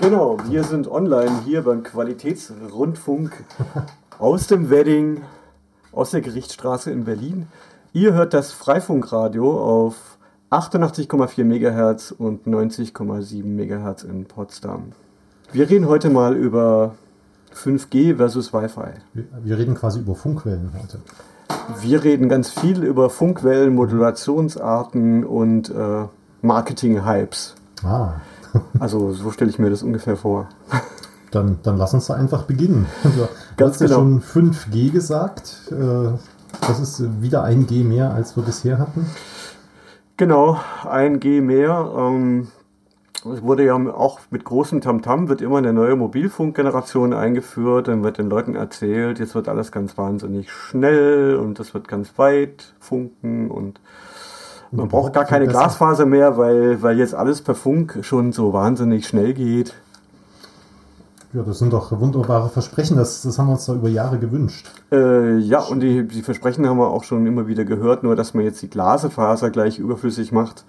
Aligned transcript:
Genau, 0.00 0.38
wir 0.48 0.64
sind 0.64 0.88
online 0.90 1.42
hier 1.44 1.62
beim 1.62 1.82
Qualitätsrundfunk 1.82 3.44
aus 4.18 4.46
dem 4.46 4.70
Wedding, 4.70 5.22
aus 5.92 6.10
der 6.10 6.20
Gerichtsstraße 6.20 6.90
in 6.90 7.04
Berlin. 7.04 7.46
Ihr 7.92 8.12
hört 8.12 8.34
das 8.34 8.52
Freifunkradio 8.52 9.60
auf 9.60 10.18
88,4 10.50 11.44
MHz 11.44 12.10
und 12.10 12.46
90,7 12.46 13.44
MHz 13.44 14.02
in 14.02 14.24
Potsdam. 14.24 14.92
Wir 15.52 15.70
reden 15.70 15.88
heute 15.88 16.10
mal 16.10 16.36
über 16.36 16.94
5G 17.54 18.16
versus 18.16 18.52
Wi-Fi. 18.52 18.94
Wir, 19.12 19.24
wir 19.42 19.58
reden 19.58 19.74
quasi 19.74 20.00
über 20.00 20.14
Funkwellen 20.14 20.72
heute. 20.80 20.98
Wir 21.80 22.04
reden 22.04 22.28
ganz 22.28 22.50
viel 22.50 22.82
über 22.82 23.10
Funkwellen, 23.10 23.74
Modulationsarten 23.74 25.24
und 25.24 25.70
äh, 25.70 26.06
Marketing-Hypes. 26.42 27.54
Ah, 27.82 28.14
Also 28.78 29.12
so 29.12 29.30
stelle 29.30 29.50
ich 29.50 29.58
mir 29.58 29.70
das 29.70 29.82
ungefähr 29.82 30.16
vor. 30.16 30.48
dann, 31.30 31.58
dann 31.62 31.76
lass 31.76 31.94
uns 31.94 32.06
da 32.06 32.14
einfach 32.14 32.42
beginnen. 32.42 32.86
Du 33.02 33.10
Ganz 33.56 33.74
hast 33.74 33.80
ja 33.80 33.86
genau. 33.86 34.20
schon 34.20 34.52
5G 34.52 34.90
gesagt. 34.90 35.70
Äh, 35.70 36.10
Das 36.66 36.80
ist 36.80 37.20
wieder 37.20 37.42
ein 37.42 37.66
G 37.66 37.82
mehr, 37.82 38.12
als 38.14 38.36
wir 38.36 38.44
bisher 38.44 38.78
hatten. 38.78 39.06
Genau, 40.16 40.60
ein 40.88 41.18
G 41.18 41.40
mehr. 41.40 41.92
Ähm, 41.96 42.48
es 43.32 43.42
wurde 43.42 43.64
ja 43.64 43.74
auch 43.74 44.20
mit 44.30 44.44
großem 44.44 44.80
Tamtam 44.82 45.28
wird 45.28 45.40
immer 45.40 45.56
eine 45.58 45.72
neue 45.72 45.96
Mobilfunkgeneration 45.96 47.14
eingeführt, 47.14 47.88
dann 47.88 48.04
wird 48.04 48.18
den 48.18 48.28
Leuten 48.28 48.54
erzählt, 48.54 49.18
jetzt 49.18 49.34
wird 49.34 49.48
alles 49.48 49.72
ganz 49.72 49.96
wahnsinnig 49.96 50.52
schnell 50.52 51.36
und 51.36 51.58
das 51.58 51.72
wird 51.72 51.88
ganz 51.88 52.18
weit 52.18 52.74
funken 52.80 53.50
und 53.50 53.80
man 54.76 54.88
braucht 54.88 55.12
gar 55.12 55.24
keine. 55.24 55.46
Glasfaser 55.46 56.06
mehr, 56.06 56.36
weil, 56.36 56.82
weil 56.82 56.98
jetzt 56.98 57.14
alles 57.14 57.42
per 57.42 57.54
Funk 57.54 57.98
schon 58.02 58.32
so 58.32 58.52
wahnsinnig 58.52 59.06
schnell 59.06 59.34
geht. 59.34 59.74
Ja, 61.32 61.42
das 61.42 61.58
sind 61.58 61.72
doch 61.72 61.90
wunderbare 61.98 62.48
Versprechen. 62.48 62.96
Das, 62.96 63.22
das 63.22 63.38
haben 63.38 63.48
wir 63.48 63.54
uns 63.54 63.66
da 63.66 63.74
über 63.74 63.88
Jahre 63.88 64.18
gewünscht. 64.18 64.70
Äh, 64.92 65.38
ja, 65.38 65.60
und 65.60 65.80
die, 65.80 66.06
die 66.06 66.22
Versprechen 66.22 66.66
haben 66.68 66.78
wir 66.78 66.88
auch 66.88 67.02
schon 67.02 67.26
immer 67.26 67.48
wieder 67.48 67.64
gehört, 67.64 68.04
nur 68.04 68.14
dass 68.14 68.34
man 68.34 68.44
jetzt 68.44 68.62
die 68.62 68.70
Glasfaser 68.70 69.50
gleich 69.50 69.80
überflüssig 69.80 70.30
macht, 70.30 70.64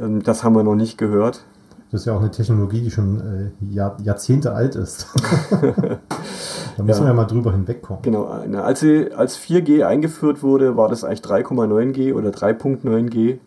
ähm, 0.00 0.22
das 0.22 0.42
haben 0.42 0.54
wir 0.54 0.62
noch 0.62 0.74
nicht 0.74 0.96
gehört. 0.96 1.44
Das 1.90 2.02
ist 2.02 2.04
ja 2.06 2.14
auch 2.14 2.20
eine 2.20 2.30
Technologie, 2.30 2.82
die 2.82 2.90
schon 2.90 3.20
äh, 3.20 3.74
Jahr, 3.74 3.96
Jahrzehnte 4.02 4.52
alt 4.52 4.76
ist. 4.76 5.08
da 5.50 6.82
müssen 6.82 6.86
Ja. 6.86 7.00
wir 7.00 7.06
ja 7.08 7.12
mal 7.14 7.24
drüber 7.24 7.52
hinwegkommen. 7.52 8.02
Genau, 8.02 8.32
na, 8.48 8.62
als, 8.62 8.80
sie, 8.80 9.12
als 9.12 9.36
4G 9.38 9.84
eingeführt 9.84 10.42
wurde, 10.42 10.76
war 10.76 10.88
das 10.88 11.02
eigentlich 11.02 11.20
3,9G 11.20 12.14
oder 12.14 12.30
3.9G. 12.30 13.38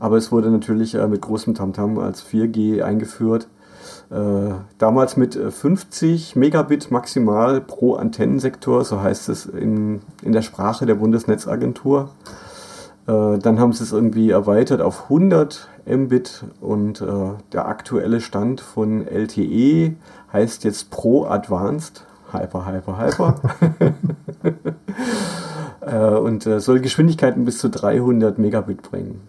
Aber 0.00 0.16
es 0.16 0.32
wurde 0.32 0.50
natürlich 0.50 0.94
äh, 0.94 1.06
mit 1.06 1.20
großem 1.20 1.54
Tamtam 1.54 1.98
als 1.98 2.24
4G 2.24 2.82
eingeführt. 2.82 3.48
Äh, 4.10 4.54
damals 4.78 5.16
mit 5.16 5.36
äh, 5.36 5.50
50 5.50 6.36
Megabit 6.36 6.90
maximal 6.90 7.60
pro 7.60 7.94
Antennensektor, 7.94 8.84
so 8.84 9.02
heißt 9.02 9.28
es 9.28 9.46
in, 9.46 10.00
in 10.22 10.32
der 10.32 10.42
Sprache 10.42 10.86
der 10.86 10.94
Bundesnetzagentur. 10.94 12.10
Äh, 13.06 13.38
dann 13.38 13.58
haben 13.60 13.72
sie 13.72 13.84
es 13.84 13.92
irgendwie 13.92 14.30
erweitert 14.30 14.80
auf 14.80 15.04
100 15.04 15.68
Mbit 15.86 16.44
und 16.60 17.00
äh, 17.00 17.06
der 17.52 17.66
aktuelle 17.66 18.20
Stand 18.20 18.60
von 18.60 19.06
LTE 19.06 19.94
heißt 20.32 20.64
jetzt 20.64 20.90
Pro 20.90 21.26
Advanced. 21.26 22.04
Hyper, 22.32 22.66
hyper, 22.66 22.98
hyper. 22.98 23.40
äh, 26.14 26.18
und 26.18 26.46
äh, 26.46 26.60
soll 26.60 26.80
Geschwindigkeiten 26.80 27.44
bis 27.44 27.58
zu 27.58 27.70
300 27.70 28.38
Megabit 28.38 28.82
bringen. 28.82 29.20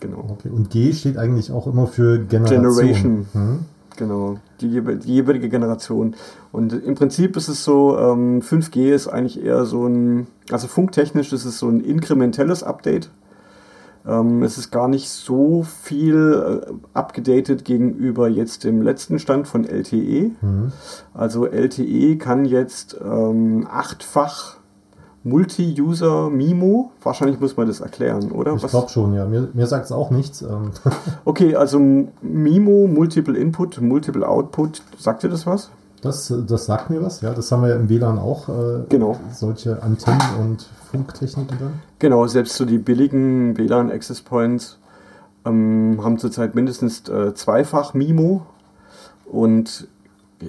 Genau. 0.00 0.24
Okay. 0.30 0.48
Und 0.48 0.70
G 0.70 0.92
steht 0.92 1.18
eigentlich 1.18 1.52
auch 1.52 1.66
immer 1.66 1.86
für 1.86 2.18
Generation. 2.18 2.62
Generation. 2.62 3.26
Hm? 3.32 3.58
Genau, 3.96 4.38
die, 4.60 4.80
die 4.80 5.14
jeweilige 5.14 5.48
Generation. 5.48 6.14
Und 6.52 6.72
im 6.72 6.94
Prinzip 6.94 7.36
ist 7.36 7.48
es 7.48 7.64
so, 7.64 7.96
ähm, 7.98 8.40
5G 8.40 8.92
ist 8.92 9.08
eigentlich 9.08 9.42
eher 9.42 9.64
so 9.64 9.86
ein, 9.86 10.26
also 10.50 10.66
funktechnisch 10.66 11.32
ist 11.32 11.44
es 11.44 11.58
so 11.58 11.68
ein 11.68 11.80
inkrementelles 11.80 12.62
Update. 12.62 13.10
Ähm, 14.06 14.42
es 14.42 14.58
ist 14.58 14.70
gar 14.70 14.88
nicht 14.88 15.08
so 15.08 15.62
viel 15.62 16.62
äh, 16.66 16.72
abgedatet 16.92 17.64
gegenüber 17.64 18.28
jetzt 18.28 18.64
dem 18.64 18.82
letzten 18.82 19.18
Stand 19.18 19.48
von 19.48 19.64
LTE. 19.64 20.32
Hm. 20.40 20.72
Also 21.14 21.46
LTE 21.46 22.16
kann 22.18 22.44
jetzt 22.44 22.96
ähm, 23.02 23.66
achtfach 23.70 24.56
Multi-User 25.26 26.28
MIMO, 26.28 26.90
wahrscheinlich 27.02 27.40
muss 27.40 27.56
man 27.56 27.66
das 27.66 27.80
erklären, 27.80 28.30
oder? 28.30 28.54
Ich 28.56 28.66
glaube 28.66 28.90
schon, 28.90 29.14
ja. 29.14 29.24
Mir, 29.24 29.48
mir 29.54 29.66
sagt 29.66 29.86
es 29.86 29.92
auch 29.92 30.10
nichts. 30.10 30.42
Ähm, 30.42 30.70
Okay, 31.24 31.56
also 31.56 31.78
MIMO, 32.20 32.86
Multiple 32.86 33.36
Input, 33.36 33.80
Multiple 33.80 34.28
Output, 34.28 34.82
sagt 34.98 35.24
ihr 35.24 35.30
das 35.30 35.46
was? 35.46 35.70
Das, 36.04 36.32
das 36.46 36.66
sagt 36.66 36.90
mir 36.90 37.02
was, 37.02 37.22
ja. 37.22 37.32
Das 37.32 37.50
haben 37.50 37.62
wir 37.62 37.70
ja 37.70 37.76
im 37.76 37.88
WLAN 37.88 38.18
auch. 38.18 38.48
Äh, 38.48 38.84
Genau. 38.90 39.18
Solche 39.32 39.82
Antennen 39.82 40.20
und 40.38 40.68
Funktechniken 40.90 41.58
dann. 41.58 41.72
Genau, 41.98 42.26
selbst 42.26 42.56
so 42.56 42.66
die 42.66 42.76
billigen 42.76 43.56
WLAN 43.56 43.90
Access 43.90 44.20
Points 44.20 44.78
ähm, 45.46 46.00
haben 46.02 46.18
zurzeit 46.18 46.54
mindestens 46.54 47.08
äh, 47.08 47.34
zweifach 47.34 47.94
MIMO 47.94 48.44
und 49.24 49.88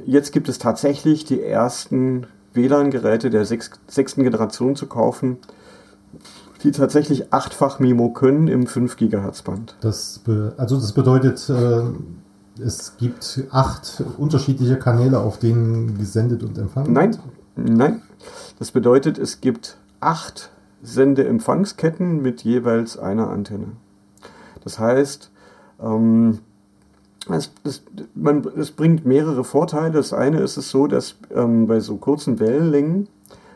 jetzt 0.05 0.33
gibt 0.33 0.49
es 0.49 0.59
tatsächlich 0.59 1.23
die 1.23 1.41
ersten 1.41 2.27
WLAN-Geräte 2.53 3.29
der 3.29 3.45
sechs, 3.45 3.72
sechsten 3.87 4.23
Generation 4.23 4.75
zu 4.75 4.87
kaufen, 4.87 5.37
die 6.63 6.72
tatsächlich 6.72 7.31
achtfach 7.33 7.79
MIMO 7.79 8.09
können 8.09 8.49
im 8.49 8.67
5 8.67 8.97
GHz 8.97 9.41
Band. 9.43 9.75
Das 9.79 10.22
also 10.57 10.75
das 10.75 10.91
bedeutet, 10.91 11.49
äh, 11.49 11.83
es 12.59 12.97
gibt 12.97 13.43
acht 13.51 14.03
unterschiedliche 14.17 14.77
Kanäle, 14.77 15.19
auf 15.19 15.39
denen 15.39 15.97
gesendet 15.97 16.43
und 16.43 16.57
empfangen 16.57 16.93
Nein, 16.93 17.17
wird. 17.55 17.69
nein. 17.69 18.01
Das 18.59 18.71
bedeutet, 18.71 19.17
es 19.17 19.41
gibt 19.41 19.77
acht 19.99 20.49
Sendeempfangsketten 20.81 22.21
mit 22.21 22.43
jeweils 22.43 22.97
einer 22.97 23.29
Antenne. 23.29 23.73
Das 24.63 24.79
heißt, 24.79 25.31
ähm, 25.81 26.39
es, 27.29 27.51
das, 27.63 27.83
man, 28.13 28.45
es 28.57 28.72
bringt 28.72 29.05
mehrere 29.05 29.43
Vorteile. 29.43 29.91
Das 29.91 30.13
eine 30.13 30.39
ist 30.39 30.57
es 30.57 30.69
so, 30.69 30.87
dass 30.87 31.16
ähm, 31.33 31.67
bei 31.67 31.79
so 31.79 31.97
kurzen 31.97 32.39
Wellenlängen 32.39 33.07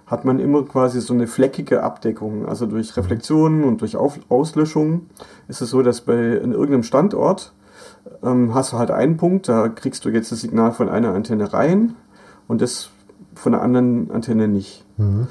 hat 0.08 0.26
man 0.26 0.40
immer 0.40 0.64
quasi 0.66 1.02
so 1.02 1.14
eine 1.14 1.28
fleckige 1.28 1.84
Abdeckung. 1.84 2.48
Also 2.48 2.66
durch 2.66 2.98
Reflexionen 2.98 3.64
und 3.64 3.82
durch 3.82 3.96
Auf 3.96 4.20
Auslöschungen 4.30 5.10
ist 5.48 5.62
es 5.62 5.70
so, 5.70 5.84
dass 5.84 6.02
bei 6.02 6.18
in 6.38 6.52
irgendeinem 6.52 6.84
Standort 6.84 7.54
ähm, 8.24 8.54
hast 8.54 8.74
du 8.74 8.78
halt 8.78 8.92
einen 8.92 9.18
Punkt, 9.18 9.48
da 9.48 9.70
kriegst 9.70 10.06
du 10.06 10.10
jetzt 10.10 10.32
das 10.32 10.42
Signal 10.42 10.72
von 10.72 10.90
einer 10.90 11.14
Antenne 11.14 11.54
rein 11.54 11.96
und 12.48 12.62
das 12.62 12.90
von 13.36 13.54
der 13.54 13.62
anderen 13.62 14.12
Antenne 14.12 14.48
nicht. 14.48 14.86
Mhm. 14.98 15.28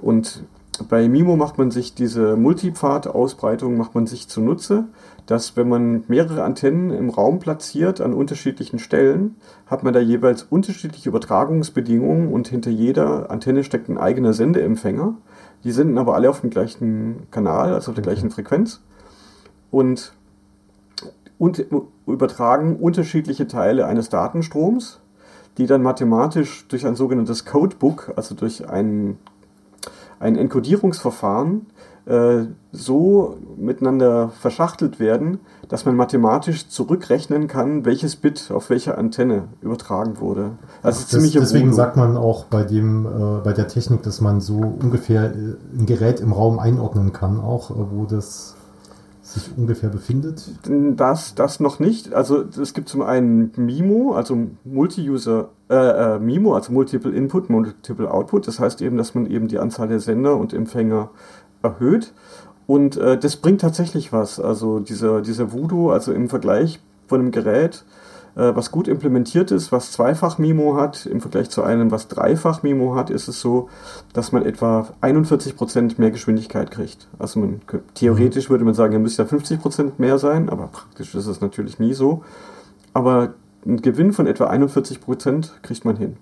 Und 0.00 0.44
bei 0.88 1.08
MIMO 1.08 1.36
macht 1.36 1.58
man 1.58 1.70
sich 1.70 1.94
diese 1.94 2.36
Multipfad-Ausbreitung 2.36 3.76
macht 3.76 3.94
man 3.94 4.06
sich 4.06 4.28
zunutze, 4.28 4.86
dass 5.26 5.56
wenn 5.56 5.68
man 5.68 6.04
mehrere 6.08 6.42
Antennen 6.42 6.90
im 6.90 7.10
Raum 7.10 7.38
platziert 7.38 8.00
an 8.00 8.14
unterschiedlichen 8.14 8.78
Stellen, 8.78 9.36
hat 9.66 9.82
man 9.82 9.92
da 9.92 10.00
jeweils 10.00 10.42
unterschiedliche 10.42 11.10
Übertragungsbedingungen 11.10 12.32
und 12.32 12.48
hinter 12.48 12.70
jeder 12.70 13.30
Antenne 13.30 13.64
steckt 13.64 13.88
ein 13.88 13.98
eigener 13.98 14.32
Sendeempfänger. 14.32 15.14
Die 15.64 15.72
senden 15.72 15.98
aber 15.98 16.14
alle 16.14 16.30
auf 16.30 16.40
dem 16.40 16.50
gleichen 16.50 17.30
Kanal, 17.30 17.74
also 17.74 17.90
auf 17.90 17.94
der 17.94 18.02
gleichen 18.02 18.30
Frequenz. 18.30 18.82
Und, 19.70 20.14
und 21.42 21.66
übertragen 22.06 22.76
unterschiedliche 22.76 23.48
Teile 23.48 23.86
eines 23.86 24.08
Datenstroms, 24.08 25.00
die 25.58 25.66
dann 25.66 25.82
mathematisch 25.82 26.68
durch 26.68 26.86
ein 26.86 26.94
sogenanntes 26.94 27.44
Codebook, 27.44 28.12
also 28.14 28.36
durch 28.36 28.68
ein 28.70 29.18
ein 30.20 30.36
Enkodierungsverfahren 30.36 31.66
äh, 32.06 32.44
so 32.70 33.38
miteinander 33.56 34.28
verschachtelt 34.28 35.00
werden, 35.00 35.40
dass 35.68 35.84
man 35.84 35.96
mathematisch 35.96 36.68
zurückrechnen 36.68 37.48
kann, 37.48 37.84
welches 37.84 38.14
Bit 38.14 38.52
auf 38.54 38.70
welche 38.70 38.96
Antenne 38.96 39.48
übertragen 39.62 40.20
wurde. 40.20 40.52
Also 40.80 41.04
ziemlich 41.04 41.32
deswegen 41.32 41.72
sagt 41.72 41.96
man 41.96 42.16
auch 42.16 42.44
bei 42.44 42.62
dem, 42.62 43.04
äh, 43.04 43.40
bei 43.42 43.52
der 43.52 43.66
Technik, 43.66 44.04
dass 44.04 44.20
man 44.20 44.40
so 44.40 44.58
ungefähr 44.80 45.24
äh, 45.24 45.56
ein 45.76 45.86
Gerät 45.86 46.20
im 46.20 46.32
Raum 46.32 46.60
einordnen 46.60 47.12
kann, 47.12 47.40
auch 47.40 47.72
äh, 47.72 47.74
wo 47.90 48.04
das 48.04 48.54
sich 49.32 49.50
ungefähr 49.56 49.88
befindet. 49.88 50.50
Das, 50.96 51.34
das 51.34 51.60
noch 51.60 51.78
nicht. 51.78 52.12
Also 52.12 52.44
es 52.60 52.74
gibt 52.74 52.88
zum 52.88 53.02
einen 53.02 53.52
MIMO, 53.56 54.14
also 54.14 54.36
Multi-User, 54.64 55.50
äh, 55.70 55.74
äh, 55.74 56.18
MIMO, 56.18 56.54
also 56.54 56.72
Multiple 56.72 57.12
Input, 57.12 57.50
Multiple 57.50 58.10
Output. 58.10 58.46
Das 58.46 58.60
heißt 58.60 58.82
eben, 58.82 58.96
dass 58.96 59.14
man 59.14 59.26
eben 59.26 59.48
die 59.48 59.58
Anzahl 59.58 59.88
der 59.88 60.00
Sender 60.00 60.36
und 60.36 60.52
Empfänger 60.52 61.10
erhöht. 61.62 62.12
Und 62.66 62.96
äh, 62.96 63.18
das 63.18 63.36
bringt 63.36 63.60
tatsächlich 63.60 64.12
was. 64.12 64.40
Also 64.40 64.80
dieser, 64.80 65.20
dieser 65.20 65.52
Voodoo, 65.52 65.90
also 65.90 66.12
im 66.12 66.28
Vergleich 66.28 66.80
von 67.06 67.20
einem 67.20 67.30
Gerät, 67.30 67.84
was 68.34 68.70
gut 68.70 68.88
implementiert 68.88 69.50
ist, 69.50 69.72
was 69.72 69.92
zweifach 69.92 70.38
MIMO 70.38 70.76
hat, 70.76 71.04
im 71.06 71.20
Vergleich 71.20 71.50
zu 71.50 71.62
einem, 71.62 71.90
was 71.90 72.08
dreifach 72.08 72.62
MIMO 72.62 72.94
hat, 72.94 73.10
ist 73.10 73.28
es 73.28 73.40
so, 73.40 73.68
dass 74.14 74.32
man 74.32 74.44
etwa 74.46 74.88
41% 75.02 75.94
mehr 75.98 76.10
Geschwindigkeit 76.10 76.70
kriegt. 76.70 77.08
Also 77.18 77.40
man, 77.40 77.60
theoretisch 77.94 78.48
würde 78.48 78.64
man 78.64 78.74
sagen, 78.74 78.94
er 78.94 79.00
müsste 79.00 79.22
ja 79.22 79.28
50% 79.28 79.92
mehr 79.98 80.18
sein, 80.18 80.48
aber 80.48 80.68
praktisch 80.68 81.14
ist 81.14 81.26
es 81.26 81.40
natürlich 81.40 81.78
nie 81.78 81.92
so. 81.92 82.22
Aber 82.94 83.34
einen 83.66 83.82
Gewinn 83.82 84.12
von 84.12 84.26
etwa 84.26 84.46
41 84.46 85.00
Prozent 85.00 85.52
kriegt 85.62 85.84
man 85.84 85.96
hin. 85.96 86.16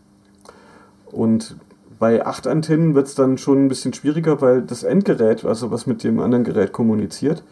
Und 1.07 1.57
bei 1.99 2.25
acht 2.25 2.47
Antennen 2.47 2.95
wird 2.95 3.07
es 3.07 3.15
dann 3.15 3.39
schon 3.39 3.67
ein 3.67 3.69
bisschen 3.69 3.93
schwieriger, 3.93 4.41
weil 4.41 4.63
das 4.63 4.83
Endgerät, 4.83 5.45
also 5.45 5.71
was 5.71 5.87
mit 5.87 6.03
dem 6.03 6.19
anderen 6.19 6.45
Gerät 6.45 6.73
kommuniziert, 6.73 7.45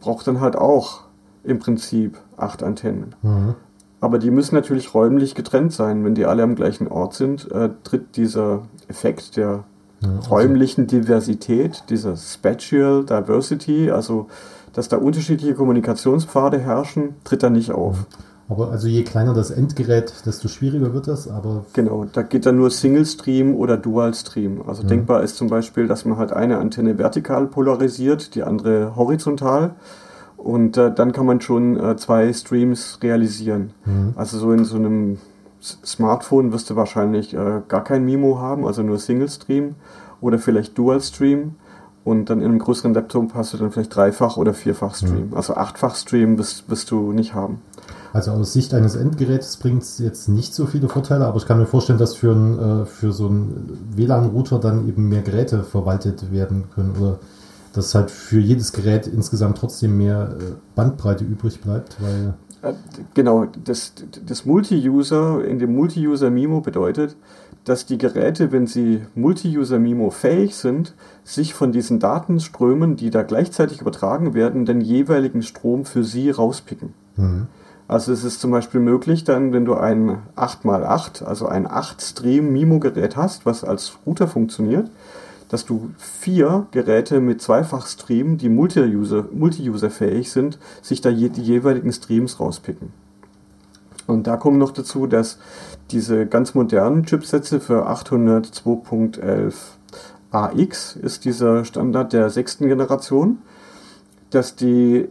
braucht 0.00 0.26
dann 0.26 0.40
halt 0.40 0.56
auch 0.56 1.04
im 1.42 1.58
Prinzip 1.58 2.18
acht 2.36 2.62
Antennen. 2.62 3.14
Mhm. 3.22 3.54
Aber 4.04 4.18
die 4.18 4.30
müssen 4.30 4.54
natürlich 4.54 4.92
räumlich 4.92 5.34
getrennt 5.34 5.72
sein. 5.72 6.04
Wenn 6.04 6.14
die 6.14 6.26
alle 6.26 6.42
am 6.42 6.56
gleichen 6.56 6.88
Ort 6.88 7.14
sind, 7.14 7.50
äh, 7.50 7.70
tritt 7.84 8.18
dieser 8.18 8.60
Effekt 8.86 9.38
der 9.38 9.64
ja, 10.02 10.16
also 10.16 10.28
räumlichen 10.28 10.86
Diversität, 10.86 11.84
dieser 11.88 12.14
Spatial 12.14 13.06
Diversity, 13.06 13.90
also 13.90 14.26
dass 14.74 14.90
da 14.90 14.98
unterschiedliche 14.98 15.54
Kommunikationspfade 15.54 16.58
herrschen, 16.58 17.14
tritt 17.24 17.42
da 17.42 17.48
nicht 17.48 17.70
auf. 17.70 18.04
Aber 18.50 18.70
also 18.72 18.88
je 18.88 19.04
kleiner 19.04 19.32
das 19.32 19.50
Endgerät, 19.50 20.12
desto 20.26 20.48
schwieriger 20.48 20.92
wird 20.92 21.08
das. 21.08 21.26
Aber 21.26 21.64
genau, 21.72 22.04
da 22.04 22.20
geht 22.20 22.44
dann 22.44 22.56
nur 22.56 22.70
Single 22.70 23.06
Stream 23.06 23.54
oder 23.54 23.78
Dual 23.78 24.12
Stream. 24.12 24.60
Also 24.66 24.82
mhm. 24.82 24.88
denkbar 24.88 25.22
ist 25.22 25.36
zum 25.36 25.48
Beispiel, 25.48 25.88
dass 25.88 26.04
man 26.04 26.18
halt 26.18 26.30
eine 26.30 26.58
Antenne 26.58 26.98
vertikal 26.98 27.46
polarisiert, 27.46 28.34
die 28.34 28.42
andere 28.42 28.96
horizontal. 28.96 29.76
Und 30.44 30.76
äh, 30.76 30.92
dann 30.94 31.12
kann 31.12 31.24
man 31.24 31.40
schon 31.40 31.80
äh, 31.82 31.96
zwei 31.96 32.30
Streams 32.30 32.98
realisieren. 33.02 33.70
Mhm. 33.86 34.12
Also 34.14 34.38
so 34.38 34.52
in 34.52 34.66
so 34.66 34.76
einem 34.76 35.16
Smartphone 35.62 36.52
wirst 36.52 36.68
du 36.68 36.76
wahrscheinlich 36.76 37.32
äh, 37.32 37.62
gar 37.66 37.82
kein 37.82 38.04
MIMO 38.04 38.38
haben, 38.38 38.66
also 38.66 38.82
nur 38.82 38.98
Single 38.98 39.30
Stream 39.30 39.74
oder 40.20 40.38
vielleicht 40.38 40.76
Dual 40.76 41.00
Stream. 41.00 41.54
Und 42.04 42.28
dann 42.28 42.40
in 42.40 42.44
einem 42.44 42.58
größeren 42.58 42.92
Laptop 42.92 43.32
hast 43.32 43.54
du 43.54 43.56
dann 43.56 43.72
vielleicht 43.72 43.96
dreifach 43.96 44.36
oder 44.36 44.52
vierfach 44.52 44.94
Stream. 44.94 45.30
Mhm. 45.30 45.34
Also 45.34 45.54
achtfach 45.54 45.96
Stream 45.96 46.36
wirst, 46.36 46.68
wirst 46.68 46.90
du 46.90 47.12
nicht 47.12 47.32
haben. 47.32 47.62
Also 48.12 48.32
aus 48.32 48.52
Sicht 48.52 48.74
eines 48.74 48.96
Endgeräts 48.96 49.56
bringt 49.56 49.82
es 49.82 49.98
jetzt 49.98 50.28
nicht 50.28 50.54
so 50.54 50.66
viele 50.66 50.90
Vorteile, 50.90 51.24
aber 51.24 51.38
ich 51.38 51.46
kann 51.46 51.56
mir 51.56 51.64
vorstellen, 51.64 51.98
dass 51.98 52.14
für, 52.16 52.32
ein, 52.32 52.82
äh, 52.82 52.84
für 52.84 53.12
so 53.12 53.28
einen 53.28 53.78
WLAN-Router 53.96 54.58
dann 54.58 54.86
eben 54.86 55.08
mehr 55.08 55.22
Geräte 55.22 55.62
verwaltet 55.62 56.30
werden 56.30 56.64
können 56.74 56.94
oder 57.00 57.18
dass 57.74 57.94
halt 57.94 58.10
für 58.10 58.38
jedes 58.38 58.72
Gerät 58.72 59.06
insgesamt 59.06 59.58
trotzdem 59.58 59.98
mehr 59.98 60.36
äh, 60.38 60.44
Bandbreite 60.74 61.24
übrig 61.24 61.60
bleibt, 61.60 61.96
weil 62.00 62.34
äh, 62.62 62.74
Genau, 63.14 63.46
das, 63.64 63.92
das 64.24 64.46
Multi-User 64.46 65.44
in 65.44 65.58
dem 65.58 65.74
Multi-User-MIMO 65.74 66.60
bedeutet, 66.60 67.16
dass 67.64 67.86
die 67.86 67.98
Geräte, 67.98 68.52
wenn 68.52 68.66
sie 68.66 69.02
Multi-User-MIMO 69.14 70.10
fähig 70.10 70.54
sind, 70.54 70.94
sich 71.24 71.54
von 71.54 71.72
diesen 71.72 71.98
Datenströmen, 71.98 72.96
die 72.96 73.10
da 73.10 73.22
gleichzeitig 73.22 73.80
übertragen 73.80 74.34
werden, 74.34 74.66
den 74.66 74.80
jeweiligen 74.80 75.42
Strom 75.42 75.84
für 75.84 76.04
sie 76.04 76.30
rauspicken. 76.30 76.94
Mhm. 77.16 77.46
Also 77.86 78.12
es 78.12 78.24
ist 78.24 78.40
zum 78.40 78.50
Beispiel 78.50 78.80
möglich, 78.80 79.24
dann, 79.24 79.52
wenn 79.52 79.66
du 79.66 79.74
ein 79.74 80.22
8x8, 80.36 81.24
also 81.24 81.46
ein 81.46 81.66
8-Stream-MIMO-Gerät 81.66 83.16
hast, 83.16 83.44
was 83.44 83.62
als 83.62 83.98
Router 84.06 84.26
funktioniert, 84.26 84.90
dass 85.48 85.64
du 85.64 85.90
vier 85.98 86.66
Geräte 86.70 87.20
mit 87.20 87.42
Zweifach-Stream, 87.42 88.38
die 88.38 88.48
Multi-User, 88.48 89.26
Multi-User-fähig 89.32 90.30
sind, 90.30 90.58
sich 90.82 91.00
da 91.00 91.10
je, 91.10 91.28
die 91.28 91.42
jeweiligen 91.42 91.92
Streams 91.92 92.40
rauspicken. 92.40 92.92
Und 94.06 94.26
da 94.26 94.36
kommt 94.36 94.58
noch 94.58 94.72
dazu, 94.72 95.06
dass 95.06 95.38
diese 95.90 96.26
ganz 96.26 96.54
modernen 96.54 97.04
Chipsätze 97.04 97.60
für 97.60 97.88
802.11 97.88 99.54
AX 100.30 100.96
ist 100.96 101.24
dieser 101.24 101.64
Standard 101.64 102.12
der 102.12 102.28
sechsten 102.28 102.66
Generation, 102.68 103.38
dass 104.30 104.56
die 104.56 105.08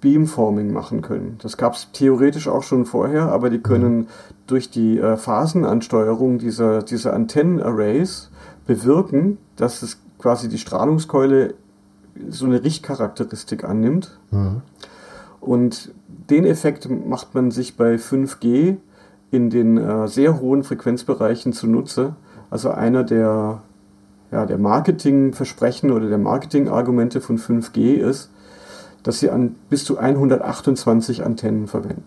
Beamforming 0.00 0.72
machen 0.72 1.02
können. 1.02 1.38
Das 1.42 1.56
gab 1.56 1.74
es 1.74 1.88
theoretisch 1.92 2.48
auch 2.48 2.62
schon 2.62 2.86
vorher, 2.86 3.30
aber 3.30 3.50
die 3.50 3.58
können 3.58 3.96
mhm. 3.96 4.06
durch 4.46 4.70
die 4.70 4.98
äh, 4.98 5.16
Phasenansteuerung 5.16 6.38
dieser, 6.38 6.82
dieser 6.82 7.12
Antennenarrays 7.12 8.30
bewirken, 8.66 9.38
dass 9.60 9.82
es 9.82 9.98
quasi 10.18 10.48
die 10.48 10.58
Strahlungskeule 10.58 11.54
so 12.28 12.46
eine 12.46 12.64
Richtcharakteristik 12.64 13.64
annimmt. 13.64 14.18
Mhm. 14.30 14.62
Und 15.40 15.92
den 16.08 16.44
Effekt 16.44 16.88
macht 16.88 17.34
man 17.34 17.50
sich 17.50 17.76
bei 17.76 17.96
5G 17.96 18.76
in 19.30 19.50
den 19.50 19.76
äh, 19.76 20.08
sehr 20.08 20.40
hohen 20.40 20.64
Frequenzbereichen 20.64 21.52
zunutze. 21.52 22.14
Also 22.50 22.70
einer 22.70 23.04
der, 23.04 23.62
ja, 24.30 24.46
der 24.46 24.58
Marketingversprechen 24.58 25.90
oder 25.90 26.08
der 26.08 26.18
Marketingargumente 26.18 27.20
von 27.20 27.38
5G 27.38 27.94
ist, 27.94 28.30
dass 29.02 29.20
sie 29.20 29.30
an 29.30 29.56
bis 29.68 29.84
zu 29.84 29.98
128 29.98 31.24
Antennen 31.24 31.68
verwenden. 31.68 32.04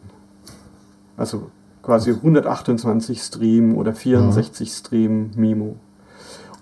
Also 1.18 1.50
quasi 1.82 2.12
128 2.12 3.22
Stream 3.22 3.76
oder 3.78 3.94
64 3.94 4.68
ja. 4.70 4.76
Stream 4.76 5.32
MIMO. 5.36 5.76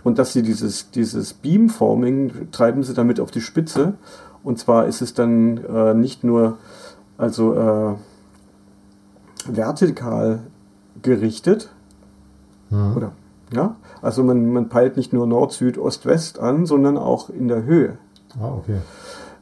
Und 0.03 0.19
dass 0.19 0.33
sie 0.33 0.41
dieses, 0.41 0.91
dieses 0.91 1.33
Beamforming 1.33 2.51
treiben 2.51 2.83
sie 2.83 2.93
damit 2.93 3.19
auf 3.19 3.31
die 3.31 3.41
Spitze. 3.41 3.93
Und 4.43 4.59
zwar 4.59 4.87
ist 4.87 5.01
es 5.01 5.13
dann 5.13 5.57
äh, 5.57 5.93
nicht 5.93 6.23
nur 6.23 6.57
also 7.17 7.53
äh, 7.53 7.95
vertikal 9.45 10.39
gerichtet, 11.01 11.69
ja. 12.69 12.93
oder 12.95 13.11
ja, 13.53 13.75
also 14.01 14.23
man, 14.23 14.51
man 14.51 14.69
peilt 14.69 14.97
nicht 14.97 15.13
nur 15.13 15.27
Nord, 15.27 15.51
Süd, 15.51 15.77
Ost, 15.77 16.05
West 16.05 16.39
an, 16.39 16.65
sondern 16.65 16.97
auch 16.97 17.29
in 17.29 17.47
der 17.47 17.63
Höhe. 17.63 17.97
Ah, 18.39 18.53
okay. 18.53 18.77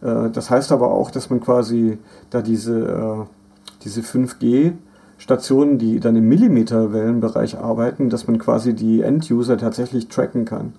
Äh, 0.02 0.32
das 0.32 0.50
heißt 0.50 0.72
aber 0.72 0.92
auch, 0.92 1.12
dass 1.12 1.30
man 1.30 1.40
quasi 1.40 2.00
da 2.30 2.42
diese, 2.42 2.80
äh, 2.80 3.26
diese 3.84 4.02
5G 4.02 4.74
Stationen, 5.20 5.78
die 5.78 6.00
dann 6.00 6.16
im 6.16 6.28
Millimeterwellenbereich 6.30 7.58
arbeiten, 7.58 8.10
dass 8.10 8.26
man 8.28 8.40
quasi 8.40 8.74
die 8.74 9.02
End-User 9.02 9.58
tatsächlich 9.58 10.08
tracken 10.08 10.46
kann. 10.46 10.74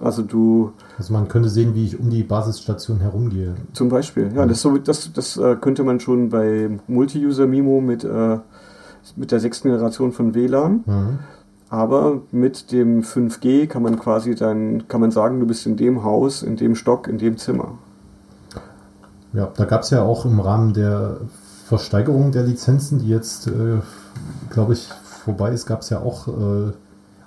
Also 0.00 0.22
du. 0.22 0.72
Also 0.98 1.12
man 1.12 1.26
könnte 1.28 1.48
sehen, 1.48 1.74
wie 1.74 1.84
ich 1.84 1.98
um 1.98 2.08
die 2.08 2.22
Basisstation 2.22 3.00
herumgehe. 3.00 3.56
Zum 3.72 3.88
Beispiel, 3.88 4.30
ja, 4.34 4.46
das, 4.46 4.66
das, 4.84 5.12
das 5.12 5.36
äh, 5.36 5.56
könnte 5.60 5.82
man 5.82 5.98
schon 6.00 6.28
bei 6.28 6.78
Multi-User-Mimo 6.86 7.80
mit, 7.80 8.04
äh, 8.04 8.38
mit 9.16 9.32
der 9.32 9.40
sechsten 9.40 9.68
Generation 9.68 10.12
von 10.12 10.34
WLAN. 10.34 10.84
Mhm. 10.86 11.18
Aber 11.68 12.20
mit 12.30 12.70
dem 12.70 13.02
5G 13.02 13.66
kann 13.66 13.82
man 13.82 13.98
quasi 13.98 14.36
dann, 14.36 14.86
kann 14.86 15.00
man 15.00 15.10
sagen, 15.10 15.40
du 15.40 15.46
bist 15.46 15.66
in 15.66 15.76
dem 15.76 16.04
Haus, 16.04 16.44
in 16.44 16.56
dem 16.56 16.76
Stock, 16.76 17.08
in 17.08 17.18
dem 17.18 17.36
Zimmer. 17.36 17.78
Ja, 19.32 19.50
da 19.56 19.64
gab 19.64 19.82
es 19.82 19.90
ja 19.90 20.02
auch 20.02 20.24
im 20.24 20.38
Rahmen 20.38 20.72
der 20.72 21.18
Versteigerung 21.66 22.30
der 22.30 22.44
Lizenzen, 22.44 23.00
die 23.00 23.08
jetzt, 23.08 23.48
äh, 23.48 23.80
glaube 24.50 24.74
ich, 24.74 24.88
vorbei 25.24 25.50
ist, 25.50 25.66
gab 25.66 25.80
es 25.80 25.90
ja 25.90 25.98
auch, 25.98 26.28
äh, 26.28 26.72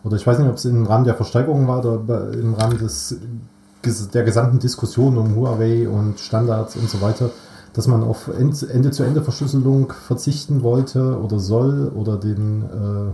oder 0.03 0.15
ich 0.15 0.25
weiß 0.25 0.39
nicht, 0.39 0.47
ob 0.47 0.55
es 0.55 0.63
im 0.63 0.85
Rahmen 0.85 1.03
der 1.03 1.15
Versteigerung 1.15 1.67
war 1.67 1.79
oder 1.79 2.31
im 2.31 2.53
Rahmen 2.53 2.77
des, 2.77 3.17
der 4.13 4.23
gesamten 4.23 4.59
Diskussion 4.59 5.17
um 5.17 5.35
Huawei 5.35 5.89
und 5.89 6.19
Standards 6.21 6.77
und 6.77 6.89
so 6.89 7.01
weiter, 7.01 7.31
dass 7.73 7.87
man 7.87 8.01
auf 8.01 8.29
Ende-zu-Ende-Verschlüsselung 8.29 9.91
verzichten 9.91 10.63
wollte 10.63 11.19
oder 11.19 11.39
soll 11.39 11.91
oder 11.93 12.15
den 12.15 12.63
äh, 12.63 13.11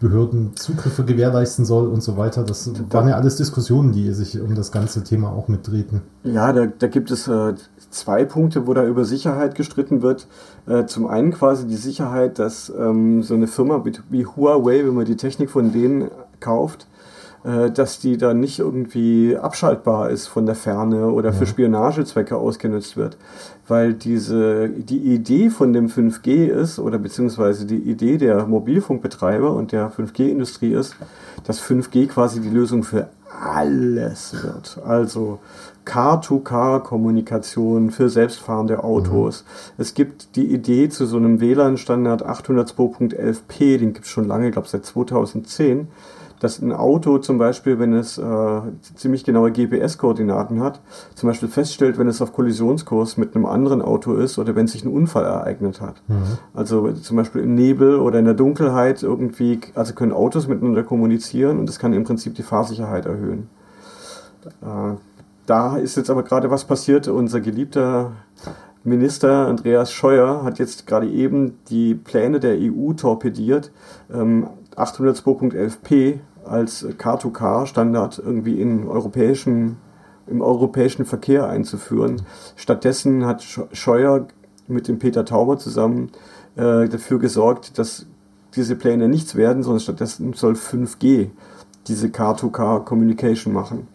Behörden 0.00 0.56
Zugriffe 0.56 1.04
gewährleisten 1.04 1.66
soll 1.66 1.86
und 1.86 2.02
so 2.02 2.16
weiter. 2.16 2.42
Das 2.42 2.70
waren 2.88 3.08
ja 3.08 3.16
alles 3.16 3.36
Diskussionen, 3.36 3.92
die 3.92 4.10
sich 4.14 4.40
um 4.40 4.54
das 4.54 4.72
ganze 4.72 5.04
Thema 5.04 5.28
auch 5.30 5.48
mitdrehten. 5.48 6.00
Ja, 6.24 6.54
da, 6.54 6.66
da 6.66 6.86
gibt 6.86 7.10
es 7.10 7.28
äh, 7.28 7.52
zwei 7.90 8.24
Punkte, 8.24 8.66
wo 8.66 8.74
da 8.74 8.84
über 8.84 9.04
Sicherheit 9.04 9.54
gestritten 9.54 10.02
wird. 10.02 10.26
Äh, 10.66 10.86
zum 10.86 11.06
einen 11.06 11.32
quasi 11.32 11.66
die 11.66 11.76
Sicherheit, 11.76 12.38
dass 12.38 12.72
ähm, 12.76 13.22
so 13.22 13.34
eine 13.34 13.46
Firma 13.46 13.84
wie 14.08 14.26
Huawei, 14.26 14.84
wenn 14.84 14.94
man 14.94 15.04
die 15.04 15.16
Technik 15.16 15.50
von 15.50 15.72
denen 15.72 16.10
kauft, 16.38 16.86
äh, 17.42 17.70
dass 17.70 17.98
die 17.98 18.18
dann 18.18 18.40
nicht 18.40 18.58
irgendwie 18.58 19.36
abschaltbar 19.36 20.10
ist 20.10 20.26
von 20.26 20.44
der 20.44 20.54
Ferne 20.54 21.10
oder 21.10 21.30
ja. 21.30 21.34
für 21.34 21.46
Spionagezwecke 21.46 22.36
ausgenutzt 22.36 22.96
wird. 22.96 23.16
Weil 23.66 23.94
diese, 23.94 24.68
die 24.68 25.14
Idee 25.14 25.48
von 25.48 25.72
dem 25.72 25.88
5G 25.88 26.46
ist, 26.46 26.78
oder 26.78 26.98
beziehungsweise 26.98 27.64
die 27.64 27.78
Idee 27.78 28.18
der 28.18 28.46
Mobilfunkbetreiber 28.46 29.52
und 29.54 29.72
der 29.72 29.90
5G-Industrie 29.90 30.74
ist, 30.74 30.96
dass 31.44 31.62
5G 31.62 32.08
quasi 32.08 32.40
die 32.40 32.50
Lösung 32.50 32.82
für 32.82 33.08
alles 33.42 34.34
wird. 34.42 34.78
Also 34.84 35.38
Car-to-Car-Kommunikation 35.90 37.90
für 37.90 38.08
selbstfahrende 38.08 38.84
Autos. 38.84 39.42
Mhm. 39.42 39.82
Es 39.82 39.94
gibt 39.94 40.36
die 40.36 40.46
Idee 40.46 40.88
zu 40.88 41.04
so 41.04 41.16
einem 41.16 41.40
WLAN-Standard 41.40 42.24
802.11p, 42.24 43.78
den 43.78 43.92
gibt 43.92 44.06
es 44.06 44.12
schon 44.12 44.28
lange, 44.28 44.46
ich 44.46 44.52
glaube 44.52 44.68
seit 44.68 44.84
2010 44.84 45.88
dass 46.38 46.58
ein 46.58 46.72
Auto 46.72 47.18
zum 47.18 47.36
Beispiel, 47.36 47.78
wenn 47.78 47.92
es 47.92 48.16
äh, 48.16 48.60
ziemlich 48.94 49.24
genaue 49.24 49.52
GPS-Koordinaten 49.52 50.60
hat, 50.60 50.80
zum 51.14 51.28
Beispiel 51.28 51.50
feststellt, 51.50 51.98
wenn 51.98 52.08
es 52.08 52.22
auf 52.22 52.32
Kollisionskurs 52.32 53.18
mit 53.18 53.36
einem 53.36 53.44
anderen 53.44 53.82
Auto 53.82 54.14
ist 54.14 54.38
oder 54.38 54.56
wenn 54.56 54.66
sich 54.66 54.82
ein 54.82 54.90
Unfall 54.90 55.26
ereignet 55.26 55.82
hat. 55.82 56.00
Mhm. 56.08 56.38
Also 56.54 56.92
zum 56.92 57.18
Beispiel 57.18 57.42
im 57.42 57.54
Nebel 57.54 57.96
oder 57.96 58.20
in 58.20 58.24
der 58.24 58.32
Dunkelheit 58.32 59.02
irgendwie, 59.02 59.60
also 59.74 59.92
können 59.92 60.12
Autos 60.12 60.48
miteinander 60.48 60.82
kommunizieren 60.82 61.58
und 61.58 61.68
das 61.68 61.78
kann 61.78 61.92
im 61.92 62.04
Prinzip 62.04 62.34
die 62.36 62.42
Fahrsicherheit 62.42 63.04
erhöhen. 63.04 63.50
Äh, 64.62 64.94
da 65.50 65.76
ist 65.76 65.96
jetzt 65.96 66.10
aber 66.10 66.22
gerade 66.22 66.48
was 66.48 66.64
passiert. 66.64 67.08
Unser 67.08 67.40
geliebter 67.40 68.12
Minister 68.84 69.48
Andreas 69.48 69.92
Scheuer 69.92 70.44
hat 70.44 70.60
jetzt 70.60 70.86
gerade 70.86 71.08
eben 71.08 71.58
die 71.68 71.96
Pläne 71.96 72.38
der 72.38 72.56
EU 72.56 72.92
torpediert, 72.92 73.72
ähm, 74.12 74.46
802.11p 74.76 76.20
als 76.44 76.86
Car-to-Car-Standard 76.96 78.22
irgendwie 78.24 78.60
in 78.60 78.86
europäischen, 78.86 79.78
im 80.28 80.40
europäischen 80.40 81.04
Verkehr 81.04 81.48
einzuführen. 81.48 82.22
Stattdessen 82.54 83.26
hat 83.26 83.44
Scheuer 83.72 84.28
mit 84.68 84.86
dem 84.86 85.00
Peter 85.00 85.24
Tauber 85.24 85.58
zusammen 85.58 86.12
äh, 86.54 86.88
dafür 86.88 87.18
gesorgt, 87.18 87.76
dass 87.76 88.06
diese 88.54 88.76
Pläne 88.76 89.08
nichts 89.08 89.34
werden, 89.34 89.64
sondern 89.64 89.80
stattdessen 89.80 90.32
soll 90.32 90.52
5G 90.52 91.30
diese 91.88 92.08
Car-to-Car-Communication 92.08 93.52
machen. 93.52 93.88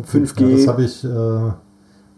5G. 0.00 0.48
Ja, 0.48 0.56
das 0.56 0.68
habe 0.68 0.84
ich, 0.84 1.04
äh, 1.04 1.08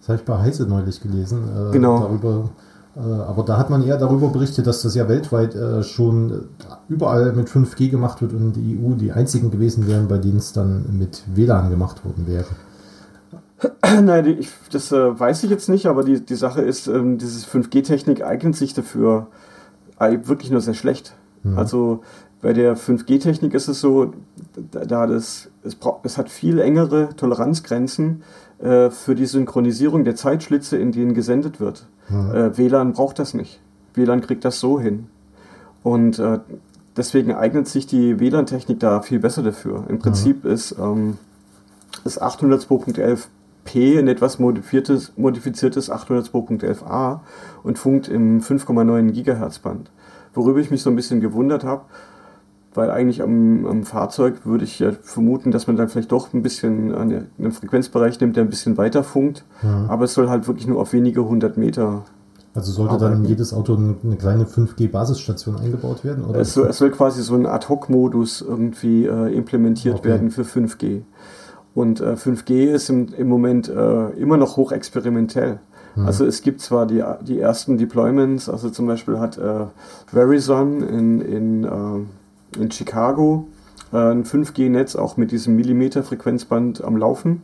hab 0.08 0.16
ich 0.16 0.24
bei 0.24 0.38
Heise 0.38 0.66
neulich 0.66 1.00
gelesen. 1.00 1.48
Äh, 1.48 1.72
genau. 1.72 2.00
Darüber, 2.00 2.50
äh, 2.96 3.00
aber 3.00 3.42
da 3.42 3.58
hat 3.58 3.70
man 3.70 3.82
eher 3.82 3.98
darüber 3.98 4.28
berichtet, 4.28 4.66
dass 4.66 4.82
das 4.82 4.94
ja 4.94 5.08
weltweit 5.08 5.54
äh, 5.54 5.82
schon 5.82 6.48
überall 6.88 7.32
mit 7.32 7.48
5G 7.48 7.90
gemacht 7.90 8.22
wird 8.22 8.32
und 8.32 8.52
die 8.52 8.78
EU 8.78 8.94
die 8.94 9.12
einzigen 9.12 9.50
gewesen 9.50 9.88
wären, 9.88 10.06
bei 10.06 10.18
denen 10.18 10.38
es 10.38 10.52
dann 10.52 10.96
mit 10.96 11.24
WLAN 11.34 11.70
gemacht 11.70 12.04
worden 12.04 12.26
wäre. 12.26 12.46
Nein, 14.02 14.26
ich, 14.26 14.50
das 14.70 14.92
äh, 14.92 15.18
weiß 15.18 15.42
ich 15.44 15.50
jetzt 15.50 15.68
nicht, 15.68 15.86
aber 15.86 16.04
die, 16.04 16.24
die 16.24 16.34
Sache 16.34 16.62
ist, 16.62 16.86
ähm, 16.86 17.18
diese 17.18 17.46
5G-Technik 17.46 18.22
eignet 18.24 18.56
sich 18.56 18.74
dafür 18.74 19.28
wirklich 19.98 20.50
nur 20.50 20.60
sehr 20.60 20.74
schlecht. 20.74 21.14
Mhm. 21.44 21.56
Also 21.56 22.02
bei 22.44 22.52
der 22.52 22.76
5G-Technik 22.76 23.54
ist 23.54 23.68
es 23.68 23.80
so, 23.80 24.12
da 24.70 25.06
das, 25.06 25.48
es, 25.62 25.78
es 26.02 26.18
hat 26.18 26.28
viel 26.28 26.58
engere 26.58 27.16
Toleranzgrenzen 27.16 28.22
äh, 28.58 28.90
für 28.90 29.14
die 29.14 29.24
Synchronisierung 29.24 30.04
der 30.04 30.14
Zeitschlitze, 30.14 30.76
in 30.76 30.92
denen 30.92 31.14
gesendet 31.14 31.58
wird. 31.58 31.86
Mhm. 32.10 32.34
Äh, 32.34 32.58
WLAN 32.58 32.92
braucht 32.92 33.18
das 33.18 33.32
nicht. 33.32 33.62
WLAN 33.94 34.20
kriegt 34.20 34.44
das 34.44 34.60
so 34.60 34.78
hin. 34.78 35.06
Und 35.82 36.18
äh, 36.18 36.40
deswegen 36.98 37.32
eignet 37.32 37.66
sich 37.66 37.86
die 37.86 38.20
WLAN-Technik 38.20 38.78
da 38.78 39.00
viel 39.00 39.20
besser 39.20 39.42
dafür. 39.42 39.84
Im 39.88 39.98
Prinzip 39.98 40.44
mhm. 40.44 40.50
ist 40.50 40.76
ähm, 40.78 41.16
das 42.04 42.20
802.11p 42.20 43.98
ein 43.98 44.06
etwas 44.06 44.38
modifiziertes, 44.38 45.14
modifiziertes 45.16 45.90
802.11a 45.90 47.20
und 47.62 47.78
funkt 47.78 48.08
im 48.08 48.42
5,9 48.42 49.12
Gigahertz 49.12 49.60
Band. 49.60 49.90
Worüber 50.34 50.60
ich 50.60 50.70
mich 50.70 50.82
so 50.82 50.90
ein 50.90 50.96
bisschen 50.96 51.22
gewundert 51.22 51.64
habe, 51.64 51.86
weil 52.74 52.90
eigentlich 52.90 53.22
am, 53.22 53.66
am, 53.66 53.84
Fahrzeug 53.84 54.44
würde 54.44 54.64
ich 54.64 54.78
ja 54.78 54.92
vermuten, 54.92 55.50
dass 55.50 55.66
man 55.66 55.76
dann 55.76 55.88
vielleicht 55.88 56.12
doch 56.12 56.32
ein 56.32 56.42
bisschen 56.42 56.94
eine, 56.94 57.26
einen 57.38 57.52
Frequenzbereich 57.52 58.20
nimmt, 58.20 58.36
der 58.36 58.44
ein 58.44 58.50
bisschen 58.50 58.76
weiter 58.76 59.04
funkt, 59.04 59.44
mhm. 59.62 59.88
aber 59.88 60.04
es 60.04 60.14
soll 60.14 60.28
halt 60.28 60.46
wirklich 60.48 60.66
nur 60.66 60.80
auf 60.80 60.92
wenige 60.92 61.24
hundert 61.24 61.56
Meter. 61.56 62.04
Also 62.54 62.70
sollte 62.70 62.94
arbeiten. 62.94 63.12
dann 63.14 63.24
in 63.24 63.28
jedes 63.28 63.52
Auto 63.52 63.76
eine 63.76 64.16
kleine 64.16 64.44
5G-Basisstation 64.44 65.56
eingebaut 65.56 66.04
werden? 66.04 66.24
Oder? 66.24 66.40
Es, 66.40 66.54
soll, 66.54 66.68
es 66.68 66.78
soll 66.78 66.90
quasi 66.90 67.22
so 67.22 67.34
ein 67.34 67.46
Ad-Hoc-Modus 67.46 68.42
irgendwie 68.42 69.06
äh, 69.06 69.34
implementiert 69.34 69.98
okay. 69.98 70.10
werden 70.10 70.30
für 70.30 70.42
5G. 70.42 71.02
Und 71.74 72.00
äh, 72.00 72.12
5G 72.12 72.66
ist 72.66 72.90
im, 72.90 73.08
im 73.16 73.28
Moment 73.28 73.68
äh, 73.68 74.10
immer 74.10 74.36
noch 74.36 74.56
hochexperimentell. 74.56 75.58
Mhm. 75.96 76.06
Also 76.06 76.24
es 76.26 76.42
gibt 76.42 76.60
zwar 76.60 76.86
die, 76.86 77.02
die 77.22 77.40
ersten 77.40 77.78
Deployments, 77.78 78.48
also 78.48 78.70
zum 78.70 78.86
Beispiel 78.86 79.18
hat 79.18 79.38
äh, 79.38 79.66
Verizon 80.06 80.82
in, 80.82 81.20
in, 81.20 81.64
äh, 81.64 81.68
in 82.56 82.70
Chicago 82.70 83.48
äh, 83.92 83.96
ein 83.96 84.24
5G-Netz 84.24 84.96
auch 84.96 85.16
mit 85.16 85.30
diesem 85.30 85.56
Millimeter-Frequenzband 85.56 86.82
am 86.82 86.96
Laufen. 86.96 87.42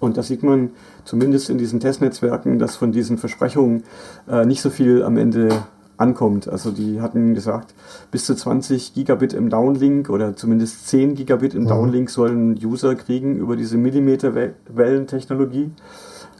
Und 0.00 0.16
da 0.16 0.22
sieht 0.22 0.42
man 0.42 0.70
zumindest 1.04 1.48
in 1.48 1.58
diesen 1.58 1.78
Testnetzwerken, 1.78 2.58
dass 2.58 2.74
von 2.74 2.90
diesen 2.90 3.18
Versprechungen 3.18 3.84
äh, 4.28 4.44
nicht 4.44 4.60
so 4.60 4.70
viel 4.70 5.04
am 5.04 5.16
Ende 5.16 5.62
ankommt. 5.96 6.48
Also 6.48 6.72
die 6.72 7.00
hatten 7.00 7.34
gesagt, 7.34 7.74
bis 8.10 8.24
zu 8.24 8.34
20 8.34 8.94
Gigabit 8.94 9.32
im 9.32 9.48
Downlink 9.48 10.10
oder 10.10 10.34
zumindest 10.34 10.88
10 10.88 11.14
Gigabit 11.14 11.54
im 11.54 11.64
mhm. 11.64 11.68
Downlink 11.68 12.10
sollen 12.10 12.58
User 12.62 12.94
kriegen 12.96 13.36
über 13.36 13.56
diese 13.56 13.76
Millimeter-Wellentechnologie. 13.76 15.70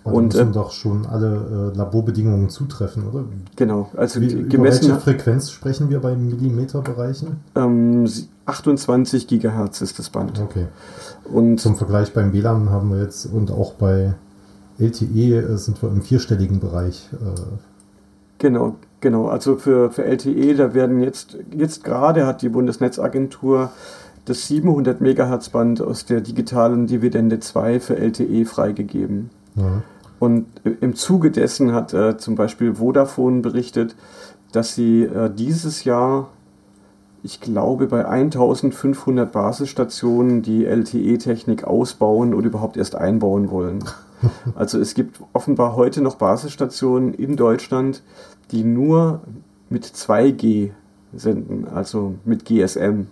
Also 0.05 0.19
und 0.19 0.35
müssen 0.35 0.51
äh, 0.51 0.53
doch 0.53 0.73
schon 0.73 1.07
alle 1.07 1.73
äh, 1.73 1.77
Laborbedingungen 1.77 2.49
zutreffen, 2.49 3.09
oder? 3.09 3.25
Genau. 3.57 3.89
Also 3.97 4.21
Wie, 4.21 4.29
gemessen, 4.29 4.51
über 4.57 4.65
welche 4.65 4.95
Frequenz 4.97 5.51
sprechen 5.51 5.91
wir 5.91 6.01
bei 6.01 6.17
Millimeterbereichen? 6.17 7.37
Ähm, 7.55 8.09
28 8.47 9.29
Gigahertz 9.29 9.81
ist 9.81 9.99
das 9.99 10.11
Band. 10.11 10.41
Okay. 10.41 10.67
Und 11.33 11.61
zum 11.61 11.77
Vergleich 11.77 12.13
beim 12.13 12.33
WLAN 12.33 12.71
haben 12.71 12.91
wir 12.91 13.03
jetzt 13.03 13.27
und 13.27 13.53
auch 13.53 13.75
bei 13.75 14.15
LTE 14.79 15.37
äh, 15.37 15.57
sind 15.57 15.81
wir 15.83 15.89
im 15.91 16.03
vierstelligen 16.03 16.59
Bereich. 16.59 17.09
Äh, 17.13 17.41
genau, 18.39 18.75
genau. 19.01 19.29
Also 19.29 19.57
für, 19.57 19.91
für 19.91 20.05
LTE, 20.05 20.57
da 20.57 20.75
werden 20.75 21.01
jetzt, 21.01 21.37
jetzt 21.57 21.85
gerade 21.85 22.27
hat 22.27 22.43
die 22.43 22.49
Bundesnetzagentur 22.49 23.71
das 24.25 24.49
700 24.49 25.01
Megahertz 25.01 25.49
Band 25.49 25.81
aus 25.81 26.07
der 26.07 26.21
digitalen 26.21 26.87
Dividende 26.87 27.41
2 27.41 27.81
für 27.81 27.97
LTE 27.97 28.45
freigegeben. 28.47 29.31
Und 30.23 30.47
im 30.81 30.95
Zuge 30.95 31.33
dessen 31.33 31.73
hat 31.73 31.93
äh, 31.95 32.17
zum 32.17 32.37
Beispiel 32.37 32.77
Vodafone 32.77 33.41
berichtet, 33.41 33.97
dass 34.53 34.73
sie 34.73 35.03
äh, 35.03 35.29
dieses 35.35 35.83
Jahr, 35.83 36.29
ich 37.25 37.41
glaube, 37.41 37.89
bei 37.89 38.07
1500 38.07 39.33
Basisstationen 39.33 40.43
die 40.43 40.65
LTE-Technik 40.65 41.65
ausbauen 41.65 42.35
oder 42.35 42.47
überhaupt 42.47 42.77
erst 42.77 42.95
einbauen 42.95 43.51
wollen. 43.51 43.83
Also 44.55 44.79
es 44.79 44.95
gibt 44.95 45.19
offenbar 45.33 45.75
heute 45.75 46.01
noch 46.01 46.15
Basisstationen 46.15 47.13
in 47.13 47.35
Deutschland, 47.35 48.05
die 48.53 48.63
nur 48.63 49.23
mit 49.69 49.85
2G 49.85 50.71
senden, 51.13 51.67
also 51.67 52.15
mit 52.25 52.45
GSM. 52.45 53.09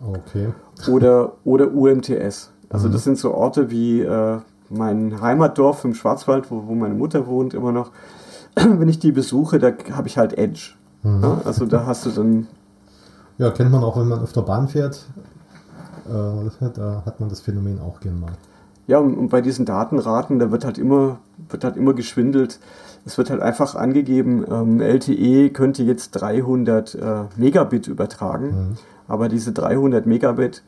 Okay. 0.00 0.54
Oder, 0.90 1.34
oder 1.44 1.74
UMTS. 1.74 2.50
Also 2.70 2.88
mhm. 2.88 2.92
das 2.92 3.04
sind 3.04 3.18
so 3.18 3.34
Orte 3.34 3.70
wie 3.70 4.00
äh, 4.00 4.38
mein 4.76 5.20
Heimatdorf 5.20 5.84
im 5.84 5.94
Schwarzwald, 5.94 6.50
wo, 6.50 6.66
wo 6.66 6.74
meine 6.74 6.94
Mutter 6.94 7.26
wohnt, 7.26 7.54
immer 7.54 7.72
noch, 7.72 7.90
wenn 8.54 8.88
ich 8.88 8.98
die 8.98 9.12
besuche, 9.12 9.58
da 9.58 9.72
habe 9.92 10.08
ich 10.08 10.18
halt 10.18 10.36
Edge. 10.38 10.72
Mhm. 11.02 11.22
Ja, 11.22 11.40
also 11.44 11.66
da 11.66 11.86
hast 11.86 12.06
du 12.06 12.10
dann. 12.10 12.46
Ja, 13.38 13.50
kennt 13.50 13.70
man 13.70 13.82
auch, 13.82 13.96
wenn 13.98 14.08
man 14.08 14.20
auf 14.20 14.32
der 14.32 14.42
Bahn 14.42 14.68
fährt. 14.68 15.06
Äh, 16.06 16.68
da 16.74 17.02
hat 17.04 17.20
man 17.20 17.28
das 17.28 17.40
Phänomen 17.40 17.80
auch 17.80 18.00
gern 18.00 18.20
mal. 18.20 18.32
Ja, 18.86 18.98
und, 18.98 19.16
und, 19.16 19.28
bei 19.28 19.40
diesen 19.40 19.64
Datenraten, 19.64 20.38
da 20.38 20.50
wird 20.50 20.64
halt 20.64 20.76
immer, 20.76 21.18
wird 21.48 21.64
halt 21.64 21.76
immer 21.76 21.94
geschwindelt. 21.94 22.60
Es 23.06 23.16
wird 23.18 23.30
halt 23.30 23.40
einfach 23.40 23.74
angegeben, 23.74 24.44
ähm, 24.50 24.80
LTE 24.80 25.50
könnte 25.50 25.82
jetzt 25.82 26.12
300 26.12 26.94
äh, 26.94 27.00
Megabit 27.36 27.86
übertragen, 27.88 28.46
mhm. 28.46 28.76
aber 29.08 29.28
diese 29.28 29.52
300 29.52 30.06
Megabit, 30.06 30.62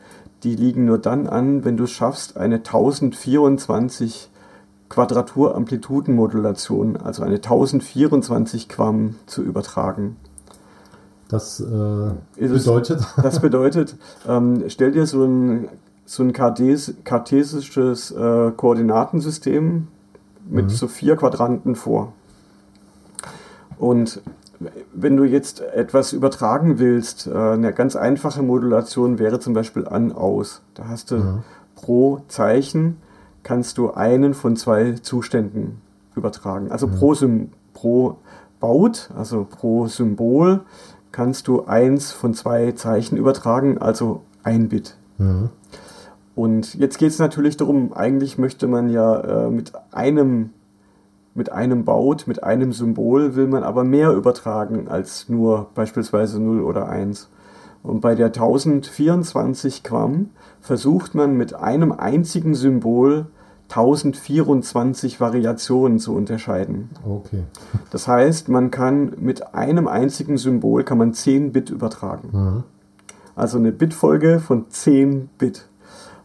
die 0.46 0.54
liegen 0.54 0.84
nur 0.84 0.98
dann 0.98 1.26
an, 1.26 1.64
wenn 1.64 1.76
du 1.76 1.82
es 1.84 1.90
schaffst, 1.90 2.36
eine 2.36 2.58
1024 2.58 4.30
Quadraturamplitudenmodulation, 4.88 6.96
also 6.96 7.24
eine 7.24 7.34
1024 7.36 8.68
Quam 8.68 9.16
zu 9.26 9.42
übertragen. 9.42 10.14
Das 11.28 11.58
äh, 11.58 12.10
bedeutet? 12.38 13.00
Das 13.22 13.40
bedeutet, 13.40 13.96
ähm, 14.28 14.62
stell 14.68 14.92
dir 14.92 15.06
so 15.06 15.24
ein, 15.24 15.68
so 16.04 16.22
ein 16.22 16.32
Kartes, 16.32 16.94
kartesisches 17.02 18.12
äh, 18.12 18.52
Koordinatensystem 18.52 19.88
mit 20.48 20.66
mhm. 20.66 20.70
so 20.70 20.86
vier 20.86 21.16
Quadranten 21.16 21.74
vor. 21.74 22.12
Und 23.78 24.20
wenn 24.92 25.16
du 25.16 25.24
jetzt 25.24 25.60
etwas 25.60 26.12
übertragen 26.12 26.78
willst, 26.78 27.26
äh, 27.26 27.34
eine 27.34 27.72
ganz 27.72 27.96
einfache 27.96 28.42
Modulation 28.42 29.18
wäre 29.18 29.40
zum 29.40 29.54
Beispiel 29.54 29.86
an-aus. 29.86 30.62
Da 30.74 30.88
hast 30.88 31.10
du 31.10 31.16
ja. 31.16 31.42
pro 31.74 32.20
Zeichen 32.28 32.98
kannst 33.42 33.78
du 33.78 33.92
einen 33.92 34.34
von 34.34 34.56
zwei 34.56 34.92
Zuständen 34.94 35.80
übertragen. 36.16 36.72
Also 36.72 36.88
ja. 36.88 36.94
pro, 36.96 37.14
pro 37.74 38.16
Baut, 38.58 39.10
also 39.16 39.46
pro 39.48 39.86
Symbol, 39.86 40.60
kannst 41.12 41.46
du 41.46 41.64
eins 41.66 42.10
von 42.12 42.34
zwei 42.34 42.72
Zeichen 42.72 43.16
übertragen, 43.16 43.78
also 43.78 44.22
ein 44.42 44.68
Bit. 44.68 44.96
Ja. 45.18 45.50
Und 46.34 46.74
jetzt 46.74 46.98
geht 46.98 47.10
es 47.10 47.18
natürlich 47.18 47.56
darum, 47.56 47.92
eigentlich 47.92 48.36
möchte 48.36 48.66
man 48.66 48.90
ja 48.90 49.20
äh, 49.46 49.50
mit 49.50 49.72
einem 49.92 50.50
mit 51.36 51.52
einem 51.52 51.84
Baut, 51.84 52.26
mit 52.26 52.42
einem 52.42 52.72
Symbol 52.72 53.36
will 53.36 53.46
man 53.46 53.62
aber 53.62 53.84
mehr 53.84 54.12
übertragen 54.12 54.88
als 54.88 55.28
nur 55.28 55.68
beispielsweise 55.74 56.40
0 56.40 56.62
oder 56.62 56.88
1. 56.88 57.28
Und 57.82 58.00
bei 58.00 58.14
der 58.14 58.26
1024 58.26 59.84
Quam 59.84 60.30
versucht 60.60 61.14
man 61.14 61.36
mit 61.36 61.54
einem 61.54 61.92
einzigen 61.92 62.54
Symbol 62.54 63.26
1024 63.68 65.20
Variationen 65.20 65.98
zu 65.98 66.14
unterscheiden. 66.14 66.90
Okay. 67.04 67.44
Das 67.90 68.08
heißt, 68.08 68.48
man 68.48 68.70
kann 68.70 69.12
mit 69.18 69.54
einem 69.54 69.88
einzigen 69.88 70.38
Symbol 70.38 70.84
kann 70.84 70.98
man 70.98 71.14
10 71.14 71.52
Bit 71.52 71.70
übertragen. 71.70 72.28
Mhm. 72.32 72.64
Also 73.34 73.58
eine 73.58 73.72
Bitfolge 73.72 74.40
von 74.40 74.70
10 74.70 75.28
Bit. 75.38 75.68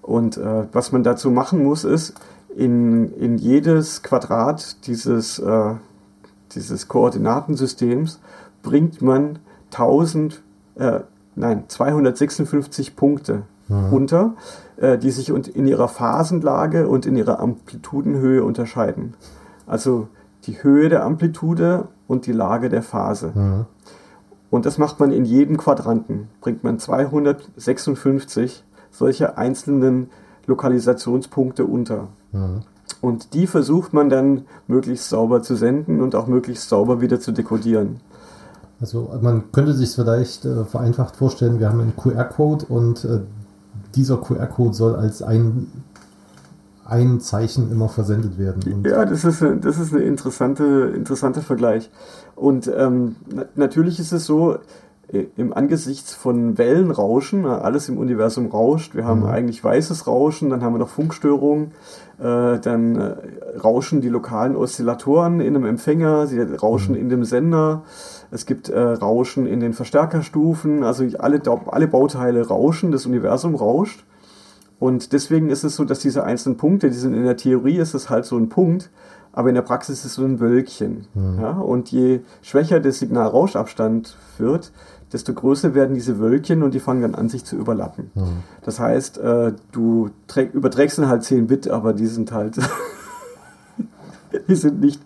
Und 0.01 0.37
äh, 0.37 0.65
was 0.71 0.91
man 0.91 1.03
dazu 1.03 1.29
machen 1.29 1.63
muss, 1.63 1.83
ist, 1.83 2.13
in, 2.55 3.13
in 3.13 3.37
jedes 3.37 4.03
Quadrat 4.03 4.87
dieses, 4.87 5.39
äh, 5.39 5.75
dieses 6.53 6.87
Koordinatensystems 6.87 8.19
bringt 8.61 9.01
man 9.01 9.39
1000, 9.71 10.41
äh, 10.75 11.01
nein, 11.35 11.63
256 11.67 12.95
Punkte 12.95 13.43
mhm. 13.67 13.93
unter, 13.93 14.33
äh, 14.77 14.97
die 14.97 15.11
sich 15.11 15.29
in 15.29 15.67
ihrer 15.67 15.87
Phasenlage 15.87 16.87
und 16.87 17.05
in 17.05 17.15
ihrer 17.15 17.39
Amplitudenhöhe 17.39 18.43
unterscheiden. 18.43 19.13
Also 19.65 20.07
die 20.45 20.61
Höhe 20.63 20.89
der 20.89 21.05
Amplitude 21.05 21.87
und 22.07 22.25
die 22.25 22.33
Lage 22.33 22.69
der 22.69 22.83
Phase. 22.83 23.31
Mhm. 23.33 23.65
Und 24.49 24.65
das 24.65 24.77
macht 24.77 24.99
man 24.99 25.11
in 25.11 25.23
jedem 25.23 25.57
Quadranten, 25.57 26.27
bringt 26.41 26.63
man 26.63 26.77
256 26.77 28.65
solche 28.91 29.37
einzelnen 29.37 30.09
Lokalisationspunkte 30.47 31.65
unter. 31.65 32.07
Mhm. 32.31 32.61
Und 33.01 33.33
die 33.33 33.47
versucht 33.47 33.93
man 33.93 34.09
dann 34.09 34.45
möglichst 34.67 35.09
sauber 35.09 35.41
zu 35.41 35.55
senden 35.55 36.01
und 36.01 36.15
auch 36.15 36.27
möglichst 36.27 36.69
sauber 36.69 37.01
wieder 37.01 37.19
zu 37.19 37.31
dekodieren. 37.31 37.99
Also 38.79 39.11
man 39.21 39.51
könnte 39.51 39.73
sich 39.73 39.91
vielleicht 39.91 40.45
äh, 40.45 40.65
vereinfacht 40.65 41.15
vorstellen, 41.15 41.59
wir 41.59 41.69
haben 41.69 41.81
einen 41.81 41.95
QR-Code 41.95 42.65
und 42.65 43.05
äh, 43.05 43.19
dieser 43.95 44.17
QR-Code 44.17 44.73
soll 44.73 44.95
als 44.95 45.21
ein, 45.21 45.67
ein 46.85 47.19
Zeichen 47.19 47.71
immer 47.71 47.89
versendet 47.89 48.37
werden. 48.39 48.83
ja, 48.85 49.05
das 49.05 49.23
ist, 49.23 49.43
eine, 49.43 49.57
das 49.57 49.77
ist 49.77 49.93
ein 49.93 50.01
interessante, 50.01 50.93
interessanter 50.95 51.41
Vergleich. 51.41 51.91
Und 52.35 52.71
ähm, 52.75 53.15
natürlich 53.55 53.99
ist 53.99 54.13
es 54.13 54.25
so, 54.25 54.57
im 55.11 55.53
Angesichts 55.53 56.13
von 56.13 56.57
Wellenrauschen, 56.57 57.45
alles 57.45 57.89
im 57.89 57.97
Universum 57.97 58.47
rauscht. 58.47 58.95
Wir 58.95 59.05
haben 59.05 59.21
mhm. 59.21 59.27
eigentlich 59.27 59.63
weißes 59.63 60.07
Rauschen, 60.07 60.49
dann 60.49 60.63
haben 60.63 60.73
wir 60.73 60.79
noch 60.79 60.89
Funkstörungen, 60.89 61.71
äh, 62.19 62.59
dann 62.59 62.95
äh, 62.95 63.15
rauschen 63.61 64.01
die 64.01 64.09
lokalen 64.09 64.55
Oszillatoren 64.55 65.41
in 65.41 65.55
einem 65.55 65.65
Empfänger, 65.65 66.27
sie 66.27 66.39
rauschen 66.39 66.95
mhm. 66.95 67.01
in 67.01 67.09
dem 67.09 67.23
Sender. 67.25 67.83
Es 68.31 68.45
gibt 68.45 68.69
äh, 68.69 68.79
Rauschen 68.79 69.45
in 69.45 69.59
den 69.59 69.73
Verstärkerstufen, 69.73 70.83
also 70.83 71.05
alle, 71.19 71.41
alle 71.67 71.87
Bauteile 71.87 72.47
rauschen, 72.47 72.91
das 72.91 73.05
Universum 73.05 73.55
rauscht. 73.55 74.05
Und 74.79 75.13
deswegen 75.13 75.49
ist 75.49 75.63
es 75.63 75.75
so, 75.75 75.83
dass 75.83 75.99
diese 75.99 76.23
einzelnen 76.23 76.57
Punkte, 76.57 76.89
die 76.89 76.97
sind 76.97 77.13
in 77.13 77.25
der 77.25 77.37
Theorie 77.37 77.77
ist 77.77 77.93
es 77.93 78.09
halt 78.09 78.25
so 78.25 78.37
ein 78.37 78.49
Punkt, 78.49 78.89
aber 79.33 79.49
in 79.49 79.55
der 79.55 79.61
Praxis 79.61 79.99
ist 79.99 80.05
es 80.05 80.13
so 80.15 80.23
ein 80.23 80.39
Wölkchen. 80.39 81.07
Mhm. 81.13 81.39
Ja? 81.39 81.51
Und 81.51 81.91
je 81.91 82.21
schwächer 82.41 82.79
der 82.79 82.91
Signalrauschabstand 82.91 84.17
wird, 84.37 84.71
desto 85.13 85.33
größer 85.33 85.73
werden 85.73 85.93
diese 85.93 86.19
Wölkchen 86.19 86.63
und 86.63 86.73
die 86.73 86.79
fangen 86.79 87.01
dann 87.01 87.15
an, 87.15 87.29
sich 87.29 87.43
zu 87.45 87.55
überlappen. 87.55 88.11
Mhm. 88.15 88.43
Das 88.63 88.79
heißt, 88.79 89.17
äh, 89.17 89.53
du 89.71 90.09
überträgst 90.53 90.97
dann 90.97 91.07
halt 91.07 91.23
10 91.23 91.47
Bit, 91.47 91.67
aber 91.67 91.93
die 91.93 92.07
sind 92.07 92.31
halt 92.31 92.57
die 94.47 94.55
sind 94.55 94.79
nicht, 94.79 95.01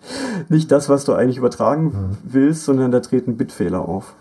nicht 0.48 0.70
das, 0.70 0.88
was 0.88 1.04
du 1.04 1.12
eigentlich 1.12 1.38
übertragen 1.38 1.84
mhm. 1.84 2.16
willst, 2.24 2.64
sondern 2.64 2.90
da 2.90 3.00
treten 3.00 3.36
Bitfehler 3.36 3.80
auf. 3.80 4.14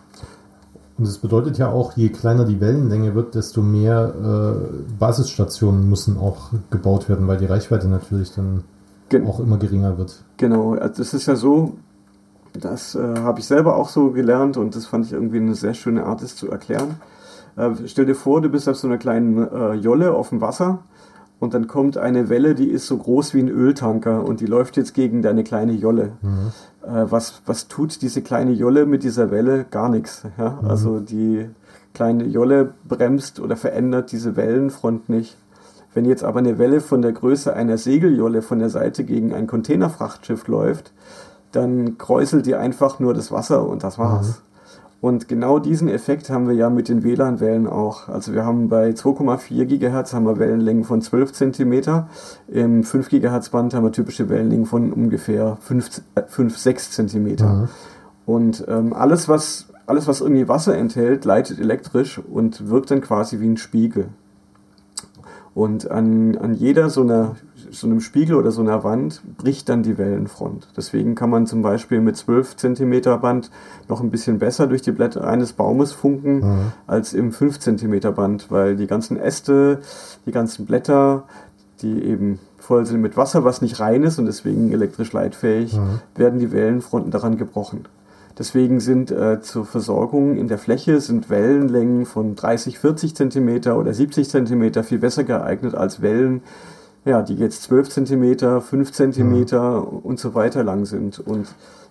Und 0.97 1.07
das 1.07 1.17
bedeutet 1.17 1.57
ja 1.57 1.69
auch, 1.69 1.93
je 1.97 2.09
kleiner 2.09 2.45
die 2.45 2.61
Wellenlänge 2.61 3.15
wird, 3.15 3.35
desto 3.35 3.61
mehr 3.61 4.13
äh, 4.15 4.93
Basisstationen 4.97 5.89
müssen 5.89 6.17
auch 6.17 6.51
gebaut 6.69 7.09
werden, 7.09 7.27
weil 7.27 7.37
die 7.37 7.45
Reichweite 7.45 7.87
natürlich 7.89 8.31
dann 8.33 8.63
Gen 9.09 9.27
auch 9.27 9.39
immer 9.39 9.57
geringer 9.57 9.97
wird. 9.97 10.23
Genau, 10.37 10.73
also 10.73 11.01
es 11.01 11.13
ist 11.13 11.25
ja 11.27 11.35
so, 11.35 11.73
das 12.59 12.95
äh, 12.95 13.19
habe 13.19 13.39
ich 13.39 13.45
selber 13.45 13.75
auch 13.75 13.89
so 13.89 14.11
gelernt 14.11 14.57
und 14.57 14.75
das 14.75 14.85
fand 14.85 15.05
ich 15.05 15.13
irgendwie 15.13 15.37
eine 15.37 15.55
sehr 15.55 15.73
schöne 15.73 16.05
Art, 16.05 16.21
es 16.21 16.35
zu 16.35 16.49
erklären. 16.49 16.99
Äh, 17.55 17.71
stell 17.85 18.05
dir 18.05 18.15
vor, 18.15 18.41
du 18.41 18.49
bist 18.49 18.67
auf 18.67 18.77
so 18.77 18.87
einer 18.87 18.97
kleinen 18.97 19.47
äh, 19.47 19.73
Jolle 19.73 20.13
auf 20.13 20.29
dem 20.29 20.41
Wasser 20.41 20.79
und 21.39 21.53
dann 21.53 21.67
kommt 21.67 21.97
eine 21.97 22.29
Welle, 22.29 22.55
die 22.55 22.69
ist 22.69 22.87
so 22.87 22.97
groß 22.97 23.33
wie 23.33 23.39
ein 23.39 23.49
Öltanker 23.49 24.23
und 24.23 24.39
die 24.39 24.45
läuft 24.45 24.77
jetzt 24.77 24.93
gegen 24.93 25.21
deine 25.21 25.43
kleine 25.43 25.73
Jolle. 25.73 26.13
Mhm. 26.21 26.51
Äh, 26.83 27.11
was, 27.11 27.41
was 27.45 27.67
tut 27.67 28.01
diese 28.01 28.21
kleine 28.21 28.51
Jolle 28.51 28.85
mit 28.85 29.03
dieser 29.03 29.31
Welle? 29.31 29.65
Gar 29.69 29.89
nichts. 29.89 30.23
Ja? 30.37 30.59
Mhm. 30.61 30.69
Also 30.69 30.99
die 30.99 31.49
kleine 31.93 32.25
Jolle 32.25 32.73
bremst 32.87 33.39
oder 33.39 33.55
verändert 33.55 34.11
diese 34.11 34.35
Wellenfront 34.35 35.09
nicht. 35.09 35.37
Wenn 35.93 36.05
jetzt 36.05 36.25
aber 36.25 36.39
eine 36.39 36.57
Welle 36.59 36.81
von 36.81 37.01
der 37.01 37.13
Größe 37.13 37.53
einer 37.53 37.77
Segeljolle 37.77 38.41
von 38.41 38.59
der 38.59 38.69
Seite 38.69 39.05
gegen 39.05 39.33
ein 39.33 39.47
Containerfrachtschiff 39.47 40.47
läuft, 40.47 40.91
dann 41.55 41.97
kräuselt 41.97 42.45
die 42.45 42.55
einfach 42.55 42.99
nur 42.99 43.13
das 43.13 43.31
Wasser 43.31 43.67
und 43.67 43.83
das 43.83 43.97
war's. 43.97 44.27
Mhm. 44.27 44.33
Und 45.01 45.27
genau 45.27 45.59
diesen 45.59 45.87
Effekt 45.87 46.31
haben 46.31 46.47
wir 46.47 46.55
ja 46.55 46.71
mit 46.71 46.89
den 46.89 47.03
WLAN-Wellen 47.03 47.67
auch. 47.67 48.07
Also 48.07 48.33
wir 48.33 48.43
haben 48.43 48.69
bei 48.69 48.89
2,4 48.89 49.65
GHz 49.65 50.13
haben 50.13 50.25
wir 50.25 50.39
Wellenlängen 50.39 50.83
von 50.83 50.99
12 50.99 51.31
cm. 51.31 52.05
Im 52.47 52.83
5 52.83 53.09
GHz 53.09 53.49
Band 53.49 53.75
haben 53.75 53.83
wir 53.83 53.91
typische 53.91 54.29
Wellenlängen 54.29 54.65
von 54.65 54.91
ungefähr 54.91 55.57
5, 55.61 56.01
5 56.25 56.57
6 56.57 56.91
cm. 56.91 57.23
Mhm. 57.23 57.67
Und 58.25 58.65
ähm, 58.67 58.93
alles, 58.93 59.29
was, 59.29 59.67
alles, 59.85 60.07
was 60.07 60.21
irgendwie 60.21 60.47
Wasser 60.47 60.75
enthält, 60.75 61.23
leitet 61.25 61.59
elektrisch 61.59 62.17
und 62.17 62.69
wirkt 62.69 62.89
dann 62.89 63.01
quasi 63.01 63.39
wie 63.39 63.49
ein 63.49 63.57
Spiegel. 63.57 64.07
Und 65.55 65.89
an, 65.89 66.37
an 66.37 66.53
jeder 66.53 66.89
so 66.89 67.01
einer 67.01 67.37
so 67.71 67.87
einem 67.87 67.99
Spiegel 67.99 68.35
oder 68.35 68.51
so 68.51 68.61
einer 68.61 68.83
Wand 68.83 69.21
bricht 69.37 69.69
dann 69.69 69.83
die 69.83 69.97
Wellenfront. 69.97 70.67
Deswegen 70.77 71.15
kann 71.15 71.29
man 71.29 71.47
zum 71.47 71.61
Beispiel 71.61 71.99
mit 72.01 72.15
12 72.15 72.55
cm 72.57 73.01
Band 73.21 73.49
noch 73.87 74.01
ein 74.01 74.11
bisschen 74.11 74.39
besser 74.39 74.67
durch 74.67 74.81
die 74.81 74.91
Blätter 74.91 75.25
eines 75.27 75.53
Baumes 75.53 75.91
funken 75.91 76.39
mhm. 76.39 76.71
als 76.87 77.13
im 77.13 77.31
5 77.31 77.59
cm 77.59 78.13
Band, 78.13 78.51
weil 78.51 78.75
die 78.75 78.87
ganzen 78.87 79.17
Äste, 79.17 79.79
die 80.25 80.31
ganzen 80.31 80.65
Blätter, 80.65 81.23
die 81.81 82.03
eben 82.03 82.39
voll 82.57 82.85
sind 82.85 83.01
mit 83.01 83.17
Wasser, 83.17 83.43
was 83.43 83.61
nicht 83.61 83.79
rein 83.79 84.03
ist 84.03 84.19
und 84.19 84.25
deswegen 84.25 84.71
elektrisch 84.71 85.11
leitfähig, 85.13 85.73
mhm. 85.77 85.99
werden 86.15 86.39
die 86.39 86.51
Wellenfronten 86.51 87.11
daran 87.11 87.37
gebrochen. 87.37 87.85
Deswegen 88.37 88.81
sind 88.81 89.11
äh, 89.11 89.41
zur 89.41 89.65
Versorgung 89.65 90.35
in 90.37 90.47
der 90.47 90.57
Fläche 90.57 90.99
sind 90.99 91.29
Wellenlängen 91.29 92.05
von 92.05 92.35
30, 92.35 92.79
40 92.79 93.15
cm 93.15 93.71
oder 93.71 93.93
70 93.93 94.29
cm 94.29 94.83
viel 94.83 94.99
besser 94.99 95.23
geeignet 95.23 95.73
als 95.73 96.01
Wellen, 96.01 96.41
ja, 97.05 97.21
die 97.21 97.35
jetzt 97.35 97.63
12 97.63 97.89
cm, 97.89 98.61
5 98.61 98.91
cm 98.91 99.29
mhm. 99.29 99.99
und 100.03 100.19
so 100.19 100.33
weiter 100.33 100.63
lang 100.63 100.85
sind. 100.85 101.19
Und 101.19 101.47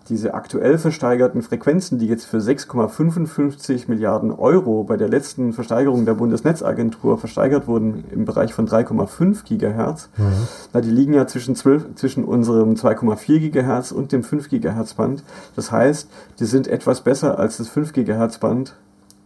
diese 0.08 0.34
aktuell 0.34 0.78
versteigerten 0.78 1.42
Frequenzen, 1.42 1.98
die 1.98 2.06
jetzt 2.06 2.26
für 2.26 2.38
6,55 2.38 3.84
Milliarden 3.88 4.30
Euro 4.30 4.84
bei 4.84 4.96
der 4.96 5.08
letzten 5.08 5.52
Versteigerung 5.52 6.04
der 6.04 6.14
Bundesnetzagentur 6.14 7.18
versteigert 7.18 7.66
wurden 7.66 8.04
im 8.10 8.24
Bereich 8.24 8.52
von 8.52 8.68
3,5 8.68 9.44
Gigahertz, 9.44 10.10
mhm. 10.16 10.32
na, 10.72 10.80
die 10.80 10.90
liegen 10.90 11.14
ja 11.14 11.26
zwischen, 11.26 11.56
12, 11.56 11.94
zwischen 11.94 12.24
unserem 12.24 12.74
2,4 12.74 13.38
Gigahertz 13.38 13.92
und 13.92 14.12
dem 14.12 14.22
5 14.22 14.50
Gigahertz 14.50 14.94
Band. 14.94 15.24
Das 15.56 15.72
heißt, 15.72 16.08
die 16.38 16.44
sind 16.44 16.68
etwas 16.68 17.00
besser 17.00 17.38
als 17.38 17.56
das 17.56 17.68
5 17.68 17.92
Gigahertz 17.92 18.38
Band 18.38 18.76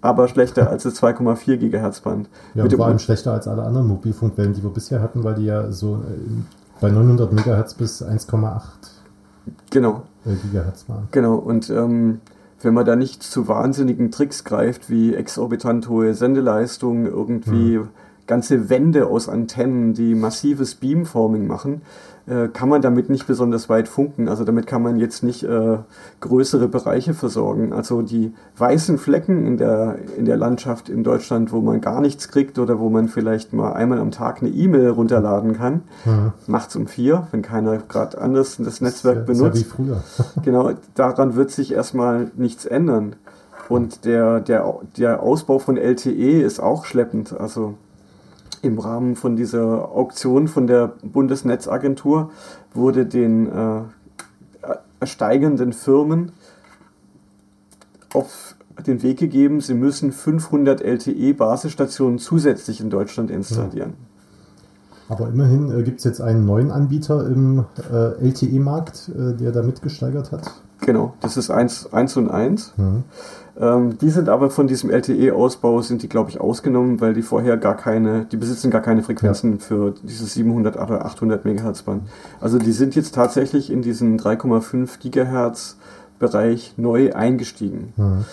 aber 0.00 0.28
schlechter 0.28 0.70
als 0.70 0.84
das 0.84 1.02
2,4 1.02 1.56
GHz 1.56 2.02
Band. 2.02 2.28
Ja, 2.54 2.62
und 2.62 2.72
vor 2.72 2.86
allem 2.86 3.00
schlechter 3.00 3.32
als 3.32 3.48
alle 3.48 3.64
anderen 3.64 3.88
Mobilfunkwellen, 3.88 4.52
die 4.52 4.62
wir 4.62 4.70
bisher 4.70 5.02
hatten, 5.02 5.24
weil 5.24 5.34
die 5.34 5.46
ja 5.46 5.72
so 5.72 5.96
äh, 5.96 6.80
bei 6.80 6.88
900 6.88 7.32
MHz 7.32 7.74
bis 7.74 8.00
1,8 8.00 8.60
genau. 9.70 10.02
Äh, 10.28 10.36
Gigahertz 10.36 10.88
waren. 10.88 11.08
Genau, 11.10 11.36
und 11.36 11.70
ähm, 11.70 12.20
wenn 12.62 12.74
man 12.74 12.84
da 12.84 12.96
nicht 12.96 13.22
zu 13.22 13.48
wahnsinnigen 13.48 14.10
Tricks 14.10 14.44
greift, 14.44 14.90
wie 14.90 15.14
exorbitant 15.14 15.88
hohe 15.88 16.14
Sendeleistung, 16.14 17.06
irgendwie 17.06 17.76
hm. 17.76 17.88
Ganze 18.28 18.70
Wände 18.70 19.08
aus 19.08 19.28
Antennen, 19.28 19.94
die 19.94 20.14
massives 20.14 20.76
Beamforming 20.76 21.48
machen, 21.48 21.82
äh, 22.28 22.48
kann 22.48 22.68
man 22.68 22.82
damit 22.82 23.08
nicht 23.08 23.26
besonders 23.26 23.68
weit 23.70 23.88
funken. 23.88 24.28
Also 24.28 24.44
damit 24.44 24.66
kann 24.66 24.82
man 24.82 24.98
jetzt 24.98 25.22
nicht 25.22 25.44
äh, 25.44 25.78
größere 26.20 26.68
Bereiche 26.68 27.14
versorgen. 27.14 27.72
Also 27.72 28.02
die 28.02 28.34
weißen 28.58 28.98
Flecken 28.98 29.46
in 29.46 29.56
der, 29.56 29.96
in 30.16 30.26
der 30.26 30.36
Landschaft 30.36 30.90
in 30.90 31.04
Deutschland, 31.04 31.52
wo 31.52 31.60
man 31.60 31.80
gar 31.80 32.02
nichts 32.02 32.28
kriegt 32.28 32.58
oder 32.58 32.78
wo 32.78 32.90
man 32.90 33.08
vielleicht 33.08 33.54
mal 33.54 33.72
einmal 33.72 33.98
am 33.98 34.10
Tag 34.10 34.42
eine 34.42 34.50
E-Mail 34.50 34.90
runterladen 34.90 35.56
kann, 35.56 35.82
mhm. 36.04 36.32
nachts 36.46 36.76
um 36.76 36.86
vier, 36.86 37.26
wenn 37.30 37.40
keiner 37.40 37.78
gerade 37.78 38.20
anders 38.20 38.58
das 38.58 38.82
Netzwerk 38.82 39.26
das 39.26 39.36
ist 39.36 39.38
benutzt. 39.38 39.62
Ja 39.62 39.64
wie 39.64 39.70
früher. 39.70 40.04
genau, 40.44 40.70
daran 40.94 41.34
wird 41.34 41.50
sich 41.50 41.72
erstmal 41.72 42.30
nichts 42.36 42.66
ändern. 42.66 43.16
Und 43.70 44.04
der, 44.04 44.40
der, 44.40 44.74
der 44.96 45.22
Ausbau 45.22 45.58
von 45.58 45.76
LTE 45.76 46.42
ist 46.42 46.60
auch 46.60 46.84
schleppend. 46.84 47.38
Also 47.38 47.74
im 48.62 48.78
Rahmen 48.78 49.16
von 49.16 49.36
dieser 49.36 49.90
Auktion 49.90 50.48
von 50.48 50.66
der 50.66 50.94
Bundesnetzagentur 51.02 52.30
wurde 52.74 53.06
den 53.06 53.46
äh, 53.46 55.06
steigenden 55.06 55.72
Firmen 55.72 56.32
auf 58.12 58.56
den 58.86 59.02
Weg 59.02 59.18
gegeben, 59.18 59.60
sie 59.60 59.74
müssen 59.74 60.12
500 60.12 60.80
LTE-Basisstationen 60.80 62.18
zusätzlich 62.18 62.80
in 62.80 62.90
Deutschland 62.90 63.30
installieren. 63.30 63.94
Aber 65.08 65.28
immerhin 65.28 65.70
äh, 65.70 65.82
gibt 65.82 65.98
es 65.98 66.04
jetzt 66.04 66.20
einen 66.20 66.44
neuen 66.44 66.70
Anbieter 66.70 67.26
im 67.26 67.64
äh, 67.90 68.26
LTE-Markt, 68.26 69.10
äh, 69.10 69.34
der 69.34 69.52
da 69.52 69.62
mitgesteigert 69.62 70.32
hat. 70.32 70.42
Genau, 70.80 71.14
das 71.20 71.36
ist 71.36 71.50
1, 71.50 71.92
1 71.92 72.16
und 72.18 72.30
1. 72.30 72.74
Mhm. 72.76 73.04
Ähm, 73.60 73.98
die 73.98 74.10
sind 74.10 74.28
aber 74.28 74.50
von 74.50 74.68
diesem 74.68 74.90
LTE-Ausbau, 74.90 75.80
sind 75.82 76.02
die, 76.02 76.08
glaube 76.08 76.30
ich, 76.30 76.40
ausgenommen, 76.40 77.00
weil 77.00 77.14
die 77.14 77.22
vorher 77.22 77.56
gar 77.56 77.76
keine, 77.76 78.26
die 78.26 78.36
besitzen 78.36 78.70
gar 78.70 78.82
keine 78.82 79.02
Frequenzen 79.02 79.54
ja. 79.54 79.58
für 79.58 79.94
dieses 80.02 80.34
700 80.34 80.76
oder 80.76 81.04
800 81.04 81.44
Megahertz 81.44 81.82
Band. 81.82 82.02
Also 82.40 82.58
die 82.58 82.72
sind 82.72 82.94
jetzt 82.94 83.14
tatsächlich 83.14 83.72
in 83.72 83.82
diesen 83.82 84.18
3,5 84.18 85.00
Gigahertz 85.00 85.76
Bereich 86.18 86.74
neu 86.76 87.12
eingestiegen. 87.14 87.92
Mhm. 87.96 88.24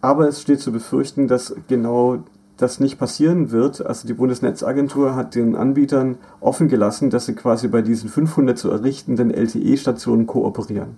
Aber 0.00 0.28
es 0.28 0.42
steht 0.42 0.60
zu 0.60 0.72
befürchten, 0.72 1.28
dass 1.28 1.54
genau 1.68 2.18
das 2.56 2.80
nicht 2.80 2.98
passieren 2.98 3.50
wird. 3.50 3.84
Also 3.84 4.06
die 4.06 4.14
Bundesnetzagentur 4.14 5.14
hat 5.14 5.34
den 5.34 5.56
Anbietern 5.56 6.16
offen 6.40 6.68
gelassen, 6.68 7.10
dass 7.10 7.26
sie 7.26 7.34
quasi 7.34 7.68
bei 7.68 7.82
diesen 7.82 8.08
500 8.08 8.56
zu 8.56 8.70
errichtenden 8.70 9.30
LTE-Stationen 9.30 10.26
kooperieren. 10.26 10.96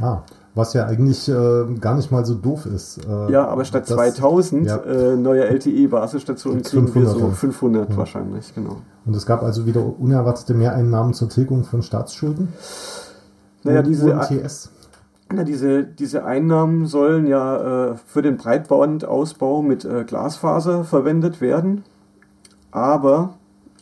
Ah, 0.00 0.22
was 0.54 0.72
ja 0.72 0.86
eigentlich 0.86 1.28
äh, 1.28 1.64
gar 1.80 1.94
nicht 1.96 2.10
mal 2.10 2.24
so 2.24 2.34
doof 2.34 2.66
ist. 2.66 2.98
Äh, 3.06 3.32
ja, 3.32 3.46
aber 3.46 3.64
statt 3.64 3.84
das, 3.88 3.96
2000 3.96 4.66
ja. 4.66 4.76
äh, 4.78 5.16
neue 5.16 5.44
LTE-Basisstationen 5.44 6.62
kriegen 6.62 6.86
500 6.88 7.14
wir 7.14 7.20
so 7.20 7.30
500 7.30 7.90
ja. 7.90 7.96
wahrscheinlich, 7.96 8.54
genau. 8.54 8.76
Und 9.04 9.14
es 9.14 9.26
gab 9.26 9.42
also 9.42 9.66
wieder 9.66 9.84
unerwartete 9.98 10.54
Mehreinnahmen 10.54 11.14
zur 11.14 11.28
Tilgung 11.28 11.64
von 11.64 11.82
Staatsschulden? 11.82 12.48
Naja, 13.64 13.82
diese. 13.82 14.18
Na, 15.34 15.44
diese, 15.44 15.84
diese 15.84 16.24
Einnahmen 16.24 16.86
sollen 16.86 17.26
ja 17.26 17.92
äh, 17.92 17.96
für 18.06 18.22
den 18.22 18.36
Breitbandausbau 18.36 19.62
mit 19.62 19.84
äh, 19.84 20.04
Glasfaser 20.04 20.84
verwendet 20.84 21.40
werden. 21.40 21.84
Aber 22.70 23.34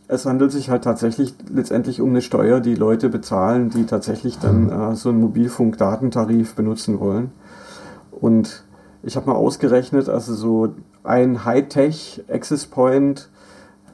es 0.09 0.27
handelt 0.27 0.53
sich 0.53 0.71
halt 0.71 0.85
tatsächlich 0.85 1.35
letztendlich 1.51 2.01
um 2.01 2.11
eine 2.11 2.23
Steuer, 2.23 2.61
die 2.61 2.75
Leute 2.75 3.09
bezahlen, 3.09 3.71
die 3.71 3.85
tatsächlich 3.85 4.39
dann 4.39 4.65
mhm. 4.65 4.93
äh, 4.93 4.97
so 4.97 5.11
einen 5.11 5.21
Mobilfunkdatentarif 5.21 6.55
benutzen 6.55 7.01
wollen. 7.01 7.33
Und 8.11 8.65
ich 9.03 9.17
habe 9.17 9.27
mal 9.27 9.37
ausgerechnet, 9.37 10.09
also 10.09 10.35
so 10.35 10.75
ein 11.03 11.45
Hightech 11.45 12.25
Access 12.29 12.67
Point, 12.67 13.29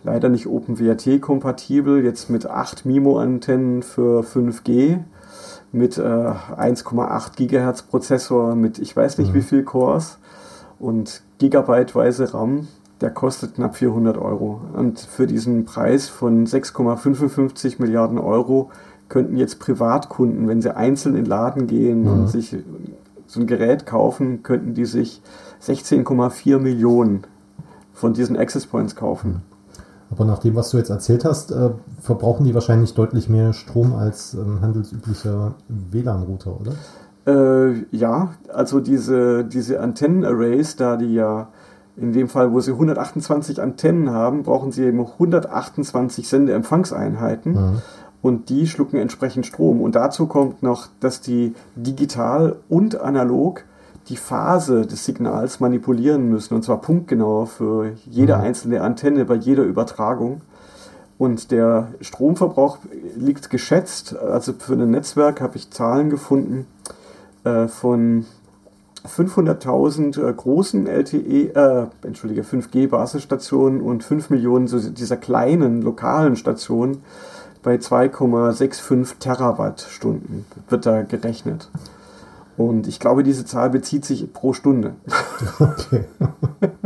leider 0.04 0.28
nicht 0.28 0.46
OpenWRT-kompatibel, 0.46 2.04
jetzt 2.04 2.30
mit 2.30 2.46
8 2.46 2.84
MIMO-Antennen 2.84 3.82
für 3.82 4.22
5G 4.22 5.00
mit 5.72 5.98
äh, 5.98 6.02
1,8 6.02 7.36
Gigahertz 7.36 7.82
Prozessor 7.82 8.54
mit 8.54 8.78
ich 8.78 8.96
weiß 8.96 9.18
nicht 9.18 9.32
mhm. 9.32 9.34
wie 9.34 9.42
viel 9.42 9.62
Cores 9.64 10.18
und 10.78 11.22
gigabyteweise 11.38 12.32
RAM, 12.34 12.68
der 13.00 13.10
kostet 13.10 13.54
knapp 13.56 13.76
400 13.76 14.16
Euro. 14.18 14.60
Und 14.74 15.00
für 15.00 15.26
diesen 15.26 15.64
Preis 15.64 16.08
von 16.08 16.46
6,55 16.46 17.76
Milliarden 17.78 18.18
Euro 18.18 18.70
könnten 19.08 19.36
jetzt 19.36 19.58
Privatkunden, 19.58 20.48
wenn 20.48 20.62
sie 20.62 20.76
einzeln 20.76 21.14
in 21.14 21.24
den 21.24 21.28
Laden 21.28 21.66
gehen 21.66 22.02
mhm. 22.02 22.12
und 22.12 22.28
sich 22.28 22.56
so 23.26 23.40
ein 23.40 23.46
Gerät 23.46 23.86
kaufen, 23.86 24.42
könnten 24.42 24.74
die 24.74 24.84
sich 24.84 25.22
16,4 25.62 26.58
Millionen 26.58 27.24
von 27.92 28.12
diesen 28.14 28.36
Access 28.36 28.66
Points 28.66 28.96
kaufen. 28.96 29.30
Mhm. 29.30 29.57
Aber 30.10 30.24
nach 30.24 30.38
dem, 30.38 30.54
was 30.54 30.70
du 30.70 30.78
jetzt 30.78 30.90
erzählt 30.90 31.24
hast, 31.24 31.50
äh, 31.52 31.70
verbrauchen 32.00 32.44
die 32.44 32.54
wahrscheinlich 32.54 32.94
deutlich 32.94 33.28
mehr 33.28 33.52
Strom 33.52 33.94
als 33.94 34.34
ein 34.34 34.60
handelsüblicher 34.62 35.54
WLAN-Router, 35.68 36.58
oder? 36.60 36.72
Äh, 37.26 37.84
ja, 37.94 38.30
also 38.52 38.80
diese, 38.80 39.44
diese 39.44 39.80
Antennen-Arrays, 39.80 40.76
da 40.76 40.96
die 40.96 41.12
ja 41.12 41.48
in 41.96 42.12
dem 42.12 42.28
Fall, 42.28 42.52
wo 42.52 42.60
sie 42.60 42.70
128 42.72 43.60
Antennen 43.60 44.10
haben, 44.10 44.44
brauchen 44.44 44.72
sie 44.72 44.84
eben 44.84 45.00
128 45.00 46.28
Sendeempfangseinheiten. 46.28 47.52
Mhm. 47.52 47.82
Und 48.22 48.48
die 48.48 48.66
schlucken 48.66 48.98
entsprechend 48.98 49.46
Strom. 49.46 49.80
Und 49.80 49.94
dazu 49.94 50.26
kommt 50.26 50.62
noch, 50.62 50.88
dass 51.00 51.20
die 51.20 51.54
digital 51.76 52.56
und 52.68 53.00
analog 53.00 53.64
die 54.08 54.16
Phase 54.16 54.86
des 54.86 55.04
Signals 55.04 55.60
manipulieren 55.60 56.28
müssen, 56.28 56.54
und 56.54 56.64
zwar 56.64 56.80
punktgenau 56.80 57.46
für 57.46 57.92
jede 58.06 58.36
mhm. 58.36 58.42
einzelne 58.42 58.82
Antenne 58.82 59.24
bei 59.24 59.34
jeder 59.34 59.62
Übertragung. 59.62 60.40
Und 61.18 61.50
der 61.50 61.88
Stromverbrauch 62.00 62.78
liegt 63.16 63.50
geschätzt, 63.50 64.16
also 64.16 64.52
für 64.52 64.74
ein 64.74 64.90
Netzwerk 64.90 65.40
habe 65.40 65.56
ich 65.56 65.70
Zahlen 65.70 66.10
gefunden 66.10 66.66
äh, 67.44 67.66
von 67.66 68.24
500.000 69.04 70.28
äh, 70.28 70.32
großen 70.32 70.86
LTE, 70.86 71.54
äh, 71.54 71.86
entschuldige, 72.06 72.42
5G-Basisstationen 72.42 73.80
und 73.80 74.04
5 74.04 74.30
Millionen 74.30 74.68
so 74.68 74.78
dieser 74.78 75.16
kleinen 75.16 75.82
lokalen 75.82 76.36
Stationen 76.36 77.02
bei 77.62 77.76
2,65 77.76 79.18
Terawattstunden 79.18 80.46
wird 80.68 80.86
da 80.86 81.02
gerechnet. 81.02 81.68
Und 82.58 82.88
ich 82.88 83.00
glaube, 83.00 83.22
diese 83.22 83.44
Zahl 83.46 83.70
bezieht 83.70 84.04
sich 84.04 84.32
pro 84.32 84.52
Stunde. 84.52 84.94
Okay. 85.58 86.04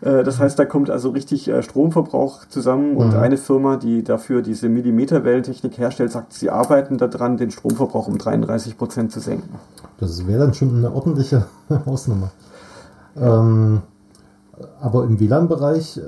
Äh, 0.00 0.22
das 0.22 0.38
heißt, 0.38 0.58
da 0.58 0.66
kommt 0.66 0.90
also 0.90 1.10
richtig 1.10 1.48
äh, 1.48 1.62
Stromverbrauch 1.62 2.46
zusammen 2.48 2.96
und 2.96 3.14
mhm. 3.14 3.20
eine 3.20 3.36
Firma, 3.38 3.76
die 3.76 4.04
dafür 4.04 4.42
diese 4.42 4.68
Millimeterwellentechnik 4.68 5.78
herstellt, 5.78 6.12
sagt, 6.12 6.34
sie 6.34 6.50
arbeiten 6.50 6.98
daran, 6.98 7.38
den 7.38 7.50
Stromverbrauch 7.50 8.06
um 8.06 8.18
33 8.18 8.76
Prozent 8.76 9.12
zu 9.12 9.20
senken. 9.20 9.48
Das 9.98 10.26
wäre 10.26 10.40
dann 10.40 10.52
schon 10.52 10.76
eine 10.76 10.92
ordentliche 10.92 11.46
Hausnummer. 11.86 12.32
Ähm, 13.16 13.80
aber 14.80 15.04
im 15.04 15.18
WLAN-Bereich 15.18 15.96
äh, 15.96 16.00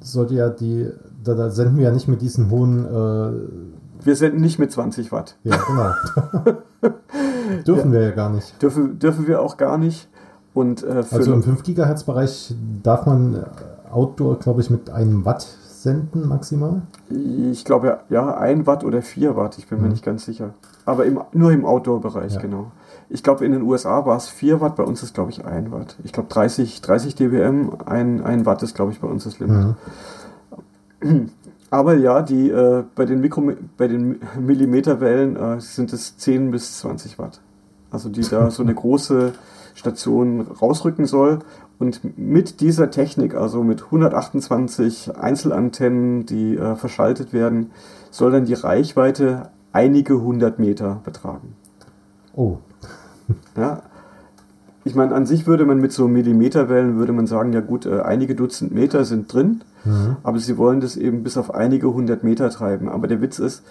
sollte 0.00 0.34
ja 0.34 0.48
die, 0.48 0.90
da, 1.22 1.34
da, 1.34 1.50
senden 1.50 1.76
wir 1.76 1.84
ja 1.84 1.92
nicht 1.92 2.08
mit 2.08 2.22
diesen 2.22 2.50
hohen 2.50 2.84
äh, 2.84 3.67
wir 4.04 4.16
senden 4.16 4.40
nicht 4.40 4.58
mit 4.58 4.72
20 4.72 5.12
Watt. 5.12 5.36
Ja, 5.44 5.56
genau. 5.56 6.92
dürfen 7.66 7.92
ja, 7.92 7.98
wir 7.98 8.08
ja 8.08 8.10
gar 8.12 8.30
nicht. 8.30 8.60
Dürfen, 8.62 8.98
dürfen 8.98 9.26
wir 9.26 9.40
auch 9.40 9.56
gar 9.56 9.78
nicht. 9.78 10.08
Und, 10.54 10.82
äh, 10.82 11.04
also 11.10 11.32
im 11.32 11.42
5 11.42 11.62
GHz 11.62 12.04
Bereich 12.04 12.54
darf 12.82 13.06
man 13.06 13.44
Outdoor, 13.90 14.38
glaube 14.38 14.60
ich, 14.60 14.70
mit 14.70 14.90
einem 14.90 15.24
Watt 15.24 15.42
senden 15.42 16.26
maximal? 16.28 16.82
Ich 17.08 17.64
glaube 17.64 17.98
ja, 18.08 18.36
1 18.36 18.66
Watt 18.66 18.84
oder 18.84 19.02
4 19.02 19.36
Watt, 19.36 19.58
ich 19.58 19.68
bin 19.68 19.78
mhm. 19.78 19.84
mir 19.84 19.90
nicht 19.90 20.04
ganz 20.04 20.24
sicher. 20.24 20.50
Aber 20.84 21.04
im, 21.04 21.20
nur 21.32 21.52
im 21.52 21.64
Outdoor-Bereich, 21.64 22.34
ja. 22.34 22.40
genau. 22.40 22.72
Ich 23.10 23.22
glaube, 23.22 23.44
in 23.44 23.52
den 23.52 23.62
USA 23.62 24.04
war 24.04 24.16
es 24.16 24.28
4 24.28 24.60
Watt, 24.60 24.76
bei 24.76 24.82
uns 24.82 25.02
ist, 25.02 25.14
glaube 25.14 25.30
ich, 25.30 25.44
1 25.44 25.70
Watt. 25.70 25.96
Ich 26.04 26.12
glaube, 26.12 26.28
30, 26.28 26.80
30 26.82 27.14
dBm, 27.14 27.76
1, 27.86 28.22
1 28.22 28.46
Watt 28.46 28.62
ist, 28.62 28.74
glaube 28.74 28.92
ich, 28.92 29.00
bei 29.00 29.08
uns 29.08 29.24
das 29.24 29.38
Limit. 29.38 29.76
Mhm. 31.02 31.30
Aber 31.70 31.94
ja, 31.94 32.22
die, 32.22 32.50
äh, 32.50 32.84
bei 32.94 33.04
den, 33.04 33.20
Mikro, 33.20 33.52
bei 33.76 33.88
den 33.88 34.20
Millimeterwellen 34.40 35.36
äh, 35.36 35.60
sind 35.60 35.92
es 35.92 36.16
10 36.16 36.50
bis 36.50 36.78
20 36.78 37.18
Watt. 37.18 37.40
Also 37.90 38.08
die 38.08 38.22
da 38.22 38.50
so 38.50 38.62
eine 38.62 38.74
große 38.76 39.32
Station 39.74 40.40
rausrücken 40.40 41.06
soll. 41.06 41.40
Und 41.78 42.18
mit 42.18 42.60
dieser 42.60 42.90
Technik, 42.90 43.34
also 43.34 43.62
mit 43.62 43.84
128 43.84 45.16
Einzelantennen, 45.16 46.26
die 46.26 46.56
äh, 46.56 46.74
verschaltet 46.74 47.32
werden, 47.32 47.70
soll 48.10 48.32
dann 48.32 48.46
die 48.46 48.54
Reichweite 48.54 49.50
einige 49.72 50.20
hundert 50.20 50.58
Meter 50.58 51.00
betragen. 51.04 51.54
Oh. 52.34 52.58
Ja, 53.56 53.82
ich 54.88 54.94
meine, 54.94 55.14
an 55.14 55.26
sich 55.26 55.46
würde 55.46 55.66
man 55.66 55.82
mit 55.82 55.92
so 55.92 56.08
Millimeterwellen, 56.08 56.96
würde 56.96 57.12
man 57.12 57.26
sagen, 57.26 57.52
ja 57.52 57.60
gut, 57.60 57.84
äh, 57.84 58.00
einige 58.00 58.34
Dutzend 58.34 58.72
Meter 58.72 59.04
sind 59.04 59.30
drin, 59.30 59.60
mhm. 59.84 60.16
aber 60.22 60.38
sie 60.38 60.56
wollen 60.58 60.80
das 60.80 60.96
eben 60.96 61.22
bis 61.22 61.36
auf 61.36 61.54
einige 61.54 61.92
hundert 61.92 62.24
Meter 62.24 62.50
treiben. 62.50 62.88
Aber 62.88 63.06
der 63.06 63.20
Witz 63.20 63.38
ist, 63.38 63.62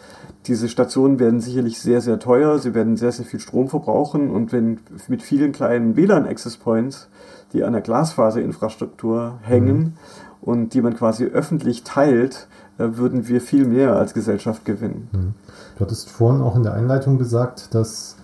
diese 0.46 0.70
Stationen 0.70 1.20
werden 1.20 1.40
sicherlich 1.42 1.80
sehr, 1.80 2.02
sehr 2.02 2.20
teuer, 2.20 2.60
sie 2.60 2.74
werden 2.74 2.98
sehr, 2.98 3.12
sehr 3.12 3.26
viel 3.26 3.40
Strom 3.40 3.68
verbrauchen 3.68 4.30
und 4.30 4.52
wenn 4.52 4.80
mit 5.08 5.22
vielen 5.22 5.52
kleinen 5.52 5.96
WLAN-Access 5.96 6.58
Points, 6.58 7.10
die 7.54 7.64
an 7.64 7.74
der 7.74 7.82
Glasfaserinfrastruktur 7.82 9.40
hängen 9.42 9.78
mhm. 9.78 9.94
und 10.42 10.74
die 10.74 10.82
man 10.82 10.96
quasi 10.96 11.26
öffentlich 11.26 11.84
teilt, 11.84 12.48
äh, 12.78 12.98
würden 12.98 13.28
wir 13.28 13.42
viel 13.42 13.66
mehr 13.66 13.96
als 13.96 14.14
Gesellschaft 14.14 14.66
gewinnen. 14.66 15.10
Mhm. 15.12 15.34
Du 15.78 15.82
hattest 15.86 16.10
vorhin 16.10 16.42
auch 16.42 16.56
in 16.56 16.64
der 16.64 16.74
Einleitung 16.74 17.18
gesagt, 17.18 17.74
dass 17.74 18.18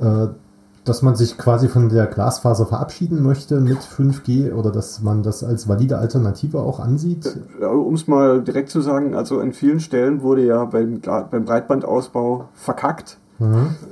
äh, 0.00 0.28
dass 0.84 1.02
man 1.02 1.14
sich 1.14 1.36
quasi 1.36 1.68
von 1.68 1.88
der 1.88 2.06
Glasfaser 2.06 2.66
verabschieden 2.66 3.22
möchte 3.22 3.60
mit 3.60 3.78
5G 3.78 4.52
oder 4.54 4.70
dass 4.70 5.02
man 5.02 5.22
das 5.22 5.44
als 5.44 5.68
valide 5.68 5.98
Alternative 5.98 6.60
auch 6.60 6.80
ansieht? 6.80 7.38
Um 7.60 7.94
es 7.94 8.06
mal 8.06 8.42
direkt 8.42 8.70
zu 8.70 8.80
sagen, 8.80 9.14
also 9.14 9.40
an 9.40 9.52
vielen 9.52 9.80
Stellen 9.80 10.22
wurde 10.22 10.46
ja 10.46 10.64
beim, 10.64 11.00
beim 11.00 11.44
Breitbandausbau 11.44 12.48
verkackt. 12.54 13.18
Mhm. 13.38 13.74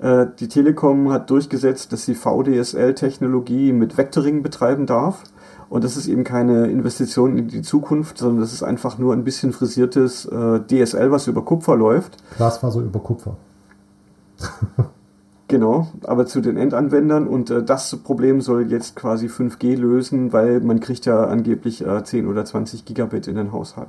Äh, 0.00 0.28
die 0.38 0.48
Telekom 0.48 1.12
hat 1.12 1.28
durchgesetzt, 1.28 1.92
dass 1.92 2.06
sie 2.06 2.14
VDSL-Technologie 2.14 3.74
mit 3.74 3.98
Vectoring 3.98 4.42
betreiben 4.42 4.86
darf. 4.86 5.24
Und 5.68 5.84
das 5.84 5.98
ist 5.98 6.08
eben 6.08 6.24
keine 6.24 6.68
Investition 6.68 7.36
in 7.36 7.48
die 7.48 7.60
Zukunft, 7.60 8.16
sondern 8.16 8.40
das 8.40 8.54
ist 8.54 8.62
einfach 8.62 8.96
nur 8.96 9.12
ein 9.12 9.24
bisschen 9.24 9.52
frisiertes 9.52 10.24
äh, 10.24 10.60
DSL, 10.60 11.10
was 11.10 11.26
über 11.26 11.44
Kupfer 11.44 11.76
läuft. 11.76 12.16
Glasfaser 12.38 12.80
über 12.80 12.98
Kupfer. 13.00 13.36
Genau, 15.50 15.88
aber 16.04 16.26
zu 16.26 16.40
den 16.40 16.56
Endanwendern 16.56 17.26
und 17.26 17.50
äh, 17.50 17.64
das 17.64 17.96
Problem 17.96 18.40
soll 18.40 18.70
jetzt 18.70 18.94
quasi 18.94 19.26
5G 19.26 19.76
lösen, 19.76 20.32
weil 20.32 20.60
man 20.60 20.78
kriegt 20.78 21.06
ja 21.06 21.24
angeblich 21.24 21.84
äh, 21.84 22.04
10 22.04 22.28
oder 22.28 22.44
20 22.44 22.84
Gigabit 22.84 23.26
in 23.26 23.34
den 23.34 23.50
Haushalt. 23.50 23.88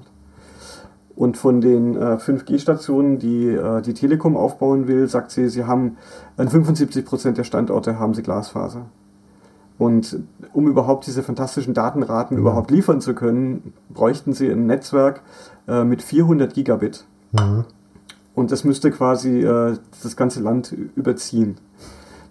Und 1.15 1.37
von 1.37 1.61
den 1.61 1.95
äh, 1.95 2.17
5G-Stationen, 2.17 3.19
die 3.19 3.49
äh, 3.49 3.83
die 3.83 3.93
Telekom 3.93 4.37
aufbauen 4.37 4.87
will, 4.87 5.07
sagt 5.07 5.29
sie, 5.29 5.49
sie 5.49 5.65
haben 5.65 5.97
an 6.35 6.49
75 6.49 7.05
Prozent 7.05 7.37
der 7.37 7.43
Standorte 7.43 7.99
haben 7.99 8.15
sie 8.15 8.23
Glasfaser. 8.23 8.87
Und 9.77 10.17
um 10.53 10.67
überhaupt 10.67 11.05
diese 11.05 11.21
fantastischen 11.21 11.75
Datenraten 11.75 12.37
mhm. 12.37 12.41
überhaupt 12.41 12.71
liefern 12.71 13.01
zu 13.01 13.13
können, 13.13 13.73
bräuchten 13.91 14.33
sie 14.33 14.49
ein 14.49 14.65
Netzwerk 14.65 15.21
äh, 15.67 15.83
mit 15.83 16.01
400 16.01 16.55
Gigabit. 16.55 17.05
Mhm. 17.33 17.65
Und 18.33 18.51
das 18.51 18.63
müsste 18.63 18.91
quasi 18.91 19.41
äh, 19.41 19.77
das 20.03 20.15
ganze 20.15 20.41
Land 20.41 20.75
überziehen. 20.95 21.57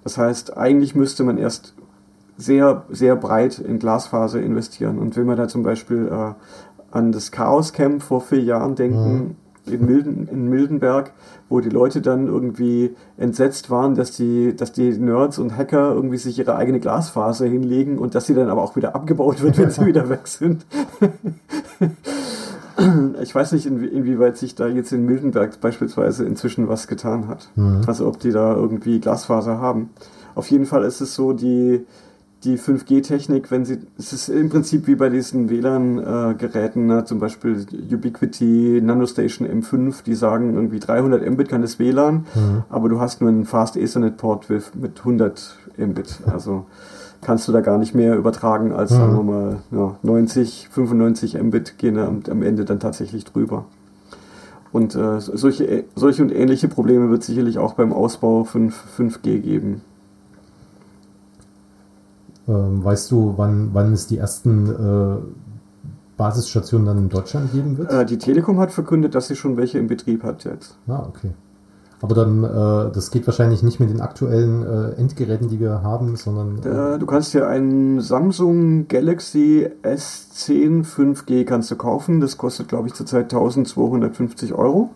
Das 0.03 0.17
heißt, 0.17 0.57
eigentlich 0.57 0.95
müsste 0.95 1.25
man 1.25 1.37
erst 1.37 1.75
sehr, 2.37 2.85
sehr 2.89 3.17
breit 3.17 3.59
in 3.59 3.79
Glasfaser 3.79 4.41
investieren. 4.41 4.99
Und 4.99 5.17
wenn 5.17 5.27
wir 5.27 5.37
da 5.37 5.47
zum 5.47 5.63
Beispiel 5.63 6.09
äh, 6.11 6.35
an 6.91 7.13
das 7.13 7.31
Chaos 7.31 7.73
Camp 7.73 8.03
vor 8.03 8.21
vier 8.23 8.43
Jahren 8.43 8.75
denken, 8.75 9.37
mhm. 9.67 9.73
in, 9.73 9.85
Milden, 9.85 10.29
in 10.29 10.49
Mildenberg, 10.49 11.13
wo 11.49 11.61
die 11.61 11.69
Leute 11.69 12.01
dann 12.01 12.27
irgendwie 12.27 12.97
entsetzt 13.19 13.71
waren, 13.71 13.95
dass 13.95 14.13
die, 14.13 14.57
dass 14.57 14.73
die 14.73 14.91
Nerds 14.91 15.39
und 15.39 15.57
Hacker 15.57 15.93
irgendwie 15.93 16.17
sich 16.17 16.39
ihre 16.39 16.57
eigene 16.57 16.81
Glasfaser 16.81 17.47
hinlegen 17.47 17.99
und 17.99 18.15
dass 18.15 18.27
sie 18.27 18.35
dann 18.35 18.49
aber 18.49 18.63
auch 18.63 18.75
wieder 18.75 18.95
abgebaut 18.95 19.43
wird, 19.43 19.59
wenn 19.59 19.71
sie 19.71 19.85
wieder 19.87 20.09
weg 20.09 20.27
sind. 20.27 20.65
ich 23.23 23.35
weiß 23.35 23.53
nicht, 23.53 23.67
inwie 23.67 23.87
inwieweit 23.87 24.37
sich 24.37 24.55
da 24.55 24.67
jetzt 24.67 24.93
in 24.93 25.05
Mildenberg 25.05 25.61
beispielsweise 25.61 26.25
inzwischen 26.25 26.69
was 26.69 26.87
getan 26.87 27.29
hat. 27.29 27.49
Mhm. 27.57 27.83
Also 27.87 28.07
ob 28.07 28.19
die 28.19 28.31
da 28.31 28.55
irgendwie 28.55 29.01
Glasfaser 29.01 29.59
haben. 29.61 29.91
Auf 30.35 30.51
jeden 30.51 30.67
Fall 30.67 30.85
ist 30.85 31.01
es 31.01 31.15
so, 31.15 31.33
die, 31.33 31.85
die 32.45 32.57
5G-Technik, 32.57 33.51
wenn 33.51 33.65
sie, 33.65 33.81
es 33.99 34.13
ist 34.13 34.29
im 34.29 34.49
Prinzip 34.49 34.87
wie 34.87 34.95
bei 34.95 35.09
diesen 35.09 35.51
WLAN-Geräten, 35.51 36.87
ne? 36.87 37.05
zum 37.05 37.19
Beispiel 37.19 37.67
Ubiquiti, 37.93 38.81
Nanostation 38.83 39.47
M5, 39.47 40.05
die 40.05 40.15
sagen 40.15 40.55
irgendwie 40.55 40.79
300 40.79 41.29
Mbit 41.29 41.49
kann 41.49 41.63
das 41.63 41.79
WLAN, 41.79 42.27
mhm. 42.35 42.63
aber 42.71 42.89
du 42.89 43.01
hast 43.01 43.21
nur 43.21 43.29
einen 43.29 43.45
Fast 43.45 43.77
Ethernet-Port 43.77 44.49
mit 44.49 44.99
100 45.01 45.57
Mbit. 45.77 46.21
Also 46.33 46.67
kannst 47.21 47.47
du 47.49 47.53
da 47.53 47.61
gar 47.61 47.79
nicht 47.79 47.95
mehr 47.95 48.17
übertragen 48.17 48.73
als, 48.73 48.91
mhm. 48.91 48.97
sagen 48.97 49.17
wir 49.17 49.23
mal, 49.23 49.57
ja, 49.71 49.97
90, 50.03 50.69
95 50.71 51.41
Mbit 51.43 51.79
gehen 51.79 51.99
am, 51.99 52.23
am 52.29 52.43
Ende 52.43 52.65
dann 52.65 52.81
tatsächlich 52.81 53.25
drüber. 53.25 53.67
Und 54.73 54.95
äh, 54.95 55.21
solche, 55.21 55.85
solche 55.97 56.23
und 56.23 56.33
ähnliche 56.33 56.69
Probleme 56.69 57.11
wird 57.11 57.25
sicherlich 57.25 57.59
auch 57.59 57.75
beim 57.75 57.93
Ausbau 57.93 58.45
von 58.45 58.71
5G 58.71 59.41
geben. 59.41 59.83
Ähm, 62.47 62.85
weißt 62.85 63.11
du, 63.11 63.35
wann, 63.37 63.71
wann 63.73 63.93
es 63.93 64.07
die 64.07 64.19
ersten 64.19 64.69
äh, 64.69 65.17
Basisstationen 66.17 66.87
dann 66.87 66.99
in 66.99 67.09
Deutschland 67.09 67.53
geben 67.53 67.79
wird? 67.79 67.91
Äh, 67.91 68.07
die 68.07 68.19
Telekom 68.19 68.59
hat 68.61 68.71
verkündet, 68.71 69.15
dass 69.15 69.27
sie 69.27 69.37
schon 69.37 69.57
welche 69.57 69.79
im 69.79 69.89
Betrieb 69.89 70.23
hat 70.23 70.45
jetzt. 70.45 70.77
Ah, 70.87 71.05
okay. 71.09 71.31
Aber 72.03 72.15
dann, 72.15 72.45
äh, 72.45 72.93
das 72.93 73.11
geht 73.11 73.27
wahrscheinlich 73.27 73.63
nicht 73.63 73.79
mit 73.79 73.91
den 73.91 74.01
aktuellen 74.01 74.63
äh, 74.63 75.01
Endgeräten, 75.01 75.49
die 75.49 75.61
wir 75.61 75.83
haben, 75.83 76.17
sondern. 76.17 76.59
Äh, 76.59 76.99
du 76.99 77.07
kannst 77.07 77.35
dir 77.35 77.47
einen 77.47 78.01
Samsung 78.01 78.89
Galaxy 78.89 79.69
S10 79.83 80.85
5G 80.85 81.45
kannst 81.45 81.71
du 81.71 81.77
kaufen. 81.77 82.21
Das 82.21 82.39
kostet, 82.39 82.69
glaube 82.69 82.89
ich, 82.89 82.95
zurzeit 82.95 83.25
1250 83.25 84.55
Euro. 84.55 84.91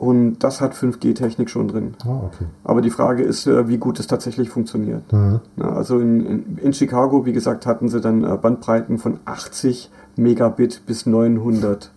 Und 0.00 0.38
das 0.38 0.62
hat 0.62 0.74
5G-Technik 0.74 1.50
schon 1.50 1.68
drin. 1.68 1.94
Ah, 2.06 2.20
okay. 2.24 2.46
Aber 2.64 2.80
die 2.80 2.88
Frage 2.88 3.22
ist, 3.22 3.46
äh, 3.46 3.68
wie 3.68 3.76
gut 3.76 4.00
es 4.00 4.06
tatsächlich 4.06 4.48
funktioniert. 4.48 5.12
Mhm. 5.12 5.40
Also 5.58 5.98
in, 5.98 6.24
in, 6.24 6.58
in, 6.58 6.72
Chicago, 6.72 7.26
wie 7.26 7.34
gesagt, 7.34 7.66
hatten 7.66 7.90
sie 7.90 8.00
dann 8.00 8.24
äh, 8.24 8.38
Bandbreiten 8.38 8.96
von 8.96 9.20
80 9.26 9.90
Megabit 10.16 10.86
bis 10.86 11.04
900 11.04 11.90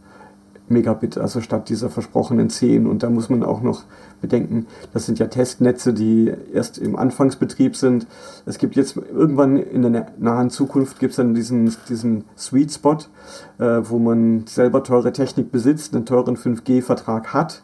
Megabit, 0.70 1.18
also 1.18 1.42
statt 1.42 1.70
dieser 1.70 1.90
versprochenen 1.90 2.50
10. 2.50 2.88
Und 2.88 3.04
da 3.04 3.10
muss 3.10 3.30
man 3.30 3.44
auch 3.44 3.62
noch 3.62 3.84
bedenken, 4.22 4.68
das 4.94 5.06
sind 5.06 5.20
ja 5.20 5.28
Testnetze, 5.28 5.94
die 5.94 6.34
erst 6.54 6.78
im 6.78 6.96
Anfangsbetrieb 6.96 7.76
sind. 7.76 8.08
Es 8.46 8.58
gibt 8.58 8.76
jetzt 8.76 8.98
irgendwann 8.98 9.58
in 9.58 9.82
der 9.82 10.08
nahen 10.18 10.50
Zukunft 10.50 11.00
gibt 11.00 11.12
es 11.12 11.18
dann 11.18 11.34
diesen, 11.34 11.74
diesen 11.90 12.24
Sweet 12.38 12.72
Spot, 12.72 12.98
äh, 13.60 13.82
wo 13.84 14.00
man 14.00 14.46
selber 14.48 14.84
teure 14.84 15.12
Technik 15.12 15.52
besitzt, 15.52 15.94
einen 15.94 16.06
teuren 16.06 16.38
5G-Vertrag 16.38 17.34
hat 17.34 17.64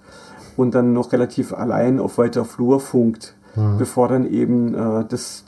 und 0.58 0.76
dann 0.76 0.94
noch 0.94 1.12
relativ 1.14 1.54
allein 1.54 2.00
auf 2.00 2.18
weiter 2.18 2.44
Flur 2.44 2.80
funkt, 2.80 3.36
mhm. 3.56 3.78
bevor 3.78 4.10
dann 4.10 4.30
eben 4.30 4.74
äh, 4.74 5.06
das 5.08 5.46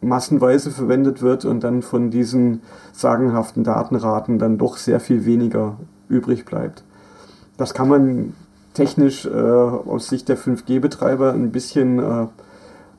massenweise 0.00 0.70
verwendet 0.70 1.22
wird 1.22 1.44
und 1.44 1.64
dann 1.64 1.82
von 1.82 2.10
diesen 2.10 2.62
sagenhaften 2.92 3.64
Datenraten 3.64 4.38
dann 4.38 4.58
doch 4.58 4.76
sehr 4.76 5.00
viel 5.00 5.24
weniger 5.24 5.78
übrig 6.08 6.44
bleibt. 6.44 6.84
Das 7.56 7.74
kann 7.74 7.88
man 7.88 8.34
technisch 8.74 9.26
äh, 9.26 9.30
aus 9.30 10.08
Sicht 10.08 10.28
der 10.28 10.38
5G-Betreiber 10.38 11.32
ein 11.32 11.50
bisschen 11.50 11.98
äh, 11.98 12.26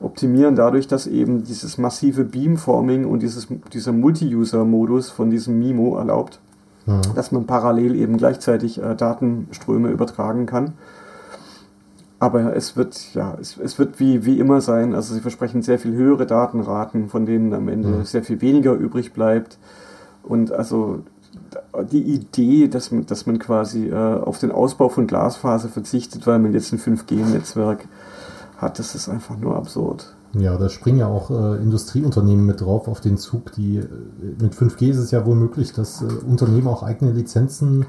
optimieren, 0.00 0.56
dadurch, 0.56 0.88
dass 0.88 1.06
eben 1.06 1.44
dieses 1.44 1.78
massive 1.78 2.24
Beamforming 2.24 3.04
und 3.04 3.22
dieses, 3.22 3.48
dieser 3.72 3.92
Multi-User-Modus 3.92 5.10
von 5.10 5.30
diesem 5.30 5.58
MIMO 5.58 5.96
erlaubt, 5.96 6.40
mhm. 6.86 7.00
dass 7.14 7.32
man 7.32 7.46
parallel 7.46 7.94
eben 7.94 8.16
gleichzeitig 8.16 8.82
äh, 8.82 8.94
Datenströme 8.94 9.90
übertragen 9.90 10.46
kann. 10.46 10.74
Aber 12.18 12.54
es 12.54 12.76
wird, 12.76 13.14
ja, 13.14 13.36
es, 13.40 13.56
es 13.56 13.78
wird 13.78 13.98
wie, 13.98 14.26
wie 14.26 14.38
immer 14.38 14.60
sein. 14.60 14.94
Also 14.94 15.14
sie 15.14 15.20
versprechen 15.20 15.62
sehr 15.62 15.78
viel 15.78 15.94
höhere 15.94 16.26
Datenraten, 16.26 17.08
von 17.08 17.24
denen 17.24 17.54
am 17.54 17.68
Ende 17.68 17.88
mhm. 17.88 18.04
sehr 18.04 18.22
viel 18.22 18.42
weniger 18.42 18.74
übrig 18.74 19.14
bleibt. 19.14 19.58
Und 20.22 20.52
also 20.52 21.00
die 21.90 22.02
Idee, 22.02 22.68
dass 22.68 22.90
man, 22.90 23.06
dass 23.06 23.26
man 23.26 23.38
quasi 23.38 23.88
äh, 23.88 23.94
auf 23.94 24.38
den 24.38 24.50
Ausbau 24.50 24.88
von 24.88 25.06
Glasfaser 25.06 25.68
verzichtet, 25.68 26.26
weil 26.26 26.38
man 26.38 26.52
jetzt 26.52 26.72
ein 26.72 26.78
5G-Netzwerk 26.78 27.86
hat, 28.56 28.78
das 28.78 28.94
ist 28.94 29.08
einfach 29.08 29.38
nur 29.38 29.56
absurd. 29.56 30.14
Ja, 30.32 30.56
da 30.56 30.68
springen 30.68 30.98
ja 30.98 31.08
auch 31.08 31.30
äh, 31.30 31.56
Industrieunternehmen 31.56 32.46
mit 32.46 32.60
drauf 32.60 32.86
auf 32.86 33.00
den 33.00 33.18
Zug, 33.18 33.52
die 33.52 33.78
äh, 33.78 33.86
mit 34.40 34.54
5G 34.54 34.90
ist 34.90 34.98
es 34.98 35.10
ja 35.10 35.26
wohl 35.26 35.34
möglich, 35.34 35.72
dass 35.72 36.02
äh, 36.02 36.06
Unternehmen 36.06 36.68
auch 36.68 36.82
eigene 36.82 37.12
Lizenzen 37.12 37.86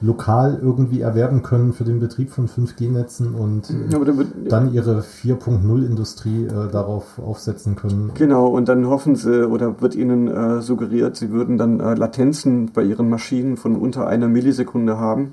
lokal 0.00 0.58
irgendwie 0.60 1.02
erwerben 1.02 1.42
können 1.42 1.72
für 1.72 1.84
den 1.84 2.00
Betrieb 2.00 2.30
von 2.30 2.48
5G-Netzen 2.48 3.34
und 3.34 3.68
dann, 3.90 4.48
dann, 4.48 4.72
ihre 4.72 5.00
4.0-Industrie 5.00 6.46
äh, 6.46 6.70
darauf 6.70 7.18
aufsetzen 7.18 7.76
können. 7.76 8.12
Genau, 8.14 8.46
und 8.46 8.68
dann 8.68 8.86
hoffen 8.86 9.14
sie 9.14 9.46
oder 9.46 9.80
wird 9.82 9.94
ihnen 9.94 10.28
äh, 10.28 10.62
suggeriert, 10.62 11.16
sie 11.16 11.30
würden 11.30 11.58
dann 11.58 11.80
äh, 11.80 11.94
Latenzen 11.94 12.70
bei 12.72 12.82
ihren 12.82 13.10
Maschinen 13.10 13.58
von 13.58 13.76
unter 13.76 14.06
einer 14.06 14.28
Millisekunde 14.28 14.98
haben, 14.98 15.32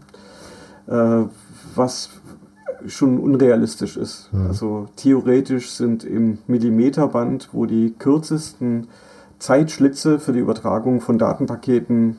äh, 0.87 1.23
was 1.75 2.09
schon 2.85 3.19
unrealistisch 3.19 3.95
ist. 3.95 4.29
Mhm. 4.33 4.47
Also 4.47 4.87
theoretisch 4.97 5.71
sind 5.71 6.03
im 6.03 6.39
Millimeterband, 6.47 7.49
wo 7.53 7.65
die 7.65 7.93
kürzesten 7.97 8.87
Zeitschlitze 9.39 10.19
für 10.19 10.33
die 10.33 10.39
Übertragung 10.39 10.99
von 10.99 11.17
Datenpaketen 11.17 12.17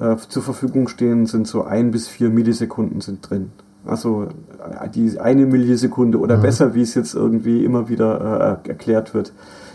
äh, 0.00 0.16
zur 0.16 0.42
Verfügung 0.42 0.88
stehen, 0.88 1.26
sind 1.26 1.46
so 1.46 1.64
ein 1.64 1.90
bis 1.90 2.08
vier 2.08 2.30
Millisekunden 2.30 3.00
sind 3.00 3.28
drin. 3.28 3.52
Also 3.86 4.24
äh, 4.24 4.88
die 4.88 5.18
eine 5.18 5.46
Millisekunde 5.46 6.18
oder 6.18 6.38
mhm. 6.38 6.42
besser, 6.42 6.74
wie 6.74 6.82
es 6.82 6.94
jetzt 6.94 7.14
irgendwie 7.14 7.64
immer 7.64 7.88
wieder 7.88 8.60
äh, 8.64 8.68
erklärt 8.68 9.14
wird. 9.14 9.32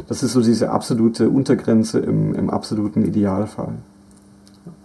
Das 0.07 0.23
ist 0.23 0.33
so 0.33 0.41
diese 0.41 0.71
absolute 0.71 1.29
Untergrenze 1.29 1.99
im, 1.99 2.33
im 2.33 2.49
absoluten 2.49 3.03
Idealfall. 3.03 3.73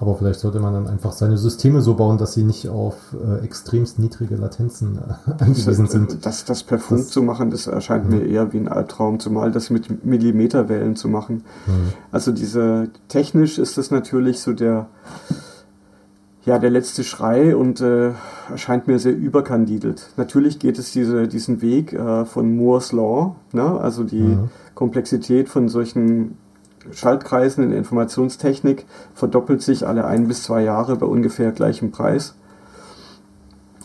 Aber 0.01 0.17
vielleicht 0.17 0.41
sollte 0.41 0.59
man 0.59 0.75
dann 0.75 0.89
einfach 0.89 1.13
seine 1.13 1.39
Systeme 1.39 1.81
so 1.81 1.95
bauen, 1.95 2.19
dass 2.19 2.35
sie 2.35 2.43
nicht 2.43 2.69
auf 2.69 2.97
äh, 3.15 3.45
extremst 3.45 3.99
niedrige 3.99 4.35
Latenzen 4.35 4.99
äh, 4.99 5.31
angewiesen 5.43 5.87
sind. 5.87 6.27
Das, 6.27 6.45
das 6.45 6.65
per 6.65 6.79
Funk 6.79 7.03
das, 7.03 7.11
zu 7.11 7.23
machen, 7.23 7.51
das 7.51 7.67
erscheint 7.69 8.09
mhm. 8.09 8.19
mir 8.19 8.27
eher 8.27 8.53
wie 8.53 8.59
ein 8.59 8.69
Albtraum, 8.69 9.21
zumal 9.21 9.53
das 9.53 9.71
mit 9.71 10.05
Millimeterwellen 10.05 10.97
zu 10.97 11.09
machen. 11.09 11.45
Mhm. 11.67 11.93
Also 12.11 12.33
diese 12.33 12.91
technisch 13.09 13.59
ist 13.59 13.79
das 13.79 13.91
natürlich 13.91 14.41
so 14.41 14.53
der 14.53 14.89
ja, 16.47 16.59
der 16.59 16.71
letzte 16.71 17.05
Schrei 17.05 17.57
und 17.57 17.81
äh, 17.81 18.13
erscheint 18.51 18.87
mir 18.87 18.99
sehr 18.99 19.17
überkandidelt. 19.17 20.11
Natürlich 20.17 20.59
geht 20.59 20.79
es 20.79 20.93
diese, 20.93 21.27
diesen 21.27 21.63
Weg 21.63 21.95
äh, 21.95 22.27
von 22.27 22.55
Moore's 22.55 22.93
Law, 22.93 23.37
ne? 23.53 23.81
also 23.81 24.05
die 24.05 24.21
mhm. 24.21 24.51
Komplexität 24.75 25.49
von 25.49 25.69
solchen 25.69 26.37
Schaltkreisen 26.93 27.65
in 27.65 27.71
der 27.71 27.79
Informationstechnik 27.79 28.87
verdoppelt 29.15 29.63
sich 29.63 29.87
alle 29.87 30.05
ein 30.07 30.29
bis 30.29 30.43
zwei 30.43 30.63
Jahre 30.63 30.97
bei 30.97 31.07
ungefähr 31.07 31.53
gleichem 31.53 31.91
Preis. 31.91 32.35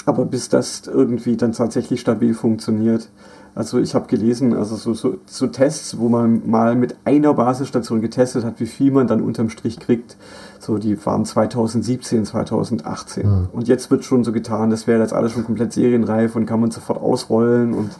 Aber 0.05 0.25
bis 0.25 0.49
das 0.49 0.83
irgendwie 0.87 1.37
dann 1.37 1.51
tatsächlich 1.51 2.01
stabil 2.01 2.33
funktioniert. 2.33 3.09
Also 3.55 3.79
ich 3.79 3.95
habe 3.95 4.07
gelesen, 4.07 4.53
also 4.53 4.75
so, 4.75 4.93
so, 4.93 5.17
so, 5.25 5.47
Tests, 5.47 5.97
wo 5.97 6.07
man 6.07 6.49
mal 6.49 6.75
mit 6.75 6.95
einer 7.03 7.33
Basisstation 7.33 7.99
getestet 7.99 8.45
hat, 8.45 8.59
wie 8.59 8.65
viel 8.65 8.91
man 8.91 9.07
dann 9.07 9.21
unterm 9.21 9.49
Strich 9.49 9.79
kriegt. 9.79 10.17
So, 10.59 10.77
die 10.77 11.03
waren 11.05 11.25
2017, 11.25 12.25
2018. 12.25 13.27
Mhm. 13.27 13.47
Und 13.51 13.67
jetzt 13.67 13.91
wird 13.91 14.05
schon 14.05 14.23
so 14.23 14.31
getan, 14.31 14.69
das 14.69 14.87
wäre 14.87 15.01
jetzt 15.01 15.13
alles 15.13 15.33
schon 15.33 15.45
komplett 15.45 15.73
serienreif 15.73 16.35
und 16.35 16.45
kann 16.45 16.61
man 16.61 16.71
sofort 16.71 17.01
ausrollen. 17.01 17.73
Und 17.73 17.91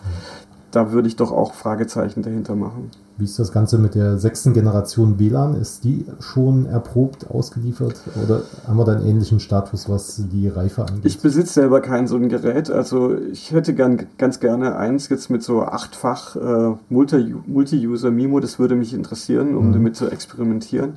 da 0.71 0.91
würde 0.91 1.07
ich 1.07 1.15
doch 1.15 1.31
auch 1.31 1.53
Fragezeichen 1.53 2.21
dahinter 2.21 2.55
machen. 2.55 2.91
Wie 3.19 3.25
ist 3.25 3.37
das 3.37 3.51
Ganze 3.51 3.77
mit 3.77 3.95
der 3.95 4.17
sechsten 4.17 4.53
Generation 4.53 5.19
WLAN? 5.19 5.59
Ist 5.59 5.83
die 5.83 6.05
schon 6.21 6.65
erprobt, 6.67 7.29
ausgeliefert 7.29 7.95
oder 8.23 8.43
haben 8.65 8.77
wir 8.77 8.85
da 8.85 8.93
einen 8.93 9.05
ähnlichen 9.05 9.41
Status, 9.41 9.89
was 9.89 10.23
die 10.31 10.47
Reife 10.47 10.85
angeht? 10.85 11.03
Ich 11.03 11.19
besitze 11.19 11.51
selber 11.51 11.81
kein 11.81 12.07
so 12.07 12.15
ein 12.15 12.29
Gerät. 12.29 12.71
Also 12.71 13.17
ich 13.17 13.51
hätte 13.51 13.73
gern, 13.73 14.05
ganz 14.17 14.39
gerne 14.39 14.77
eins 14.77 15.09
jetzt 15.09 15.29
mit 15.29 15.43
so 15.43 15.63
achtfach 15.63 16.37
äh, 16.37 16.75
Multi-User-Mimo. 16.87 18.39
Das 18.39 18.57
würde 18.57 18.75
mich 18.75 18.93
interessieren, 18.93 19.53
um 19.57 19.67
mhm. 19.67 19.73
damit 19.73 19.97
zu 19.97 20.09
experimentieren. 20.09 20.93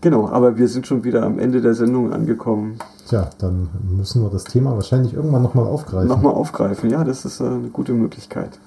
Genau, 0.00 0.26
aber 0.26 0.56
wir 0.56 0.68
sind 0.68 0.86
schon 0.86 1.04
wieder 1.04 1.22
am 1.24 1.38
Ende 1.38 1.60
der 1.60 1.74
Sendung 1.74 2.14
angekommen. 2.14 2.78
Tja, 3.06 3.28
dann 3.36 3.68
müssen 3.94 4.22
wir 4.22 4.30
das 4.30 4.44
Thema 4.44 4.72
wahrscheinlich 4.72 5.12
irgendwann 5.12 5.42
nochmal 5.42 5.66
aufgreifen. 5.66 6.08
Nochmal 6.08 6.32
aufgreifen, 6.32 6.88
ja, 6.88 7.04
das 7.04 7.26
ist 7.26 7.40
äh, 7.40 7.44
eine 7.44 7.68
gute 7.68 7.92
Möglichkeit. 7.92 8.58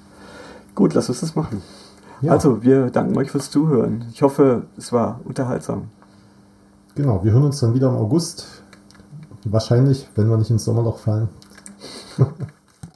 Gut, 0.76 0.94
lass 0.94 1.10
uns 1.10 1.22
das 1.22 1.36
machen. 1.36 1.62
Ja. 2.22 2.32
Also, 2.32 2.64
wir 2.64 2.90
danken 2.90 3.18
euch 3.18 3.30
fürs 3.30 3.52
Zuhören. 3.52 4.06
Ich 4.12 4.22
hoffe, 4.22 4.64
es 4.78 4.92
war 4.92 5.20
unterhaltsam. 5.26 5.90
Genau, 6.96 7.24
wir 7.24 7.32
hören 7.32 7.44
uns 7.44 7.60
dann 7.60 7.74
wieder 7.74 7.90
im 7.90 7.96
August. 7.96 8.64
Wahrscheinlich, 9.46 10.08
wenn 10.16 10.30
wir 10.30 10.38
nicht 10.38 10.50
ins 10.50 10.64
Sommerloch 10.64 11.00
fallen. 11.00 11.30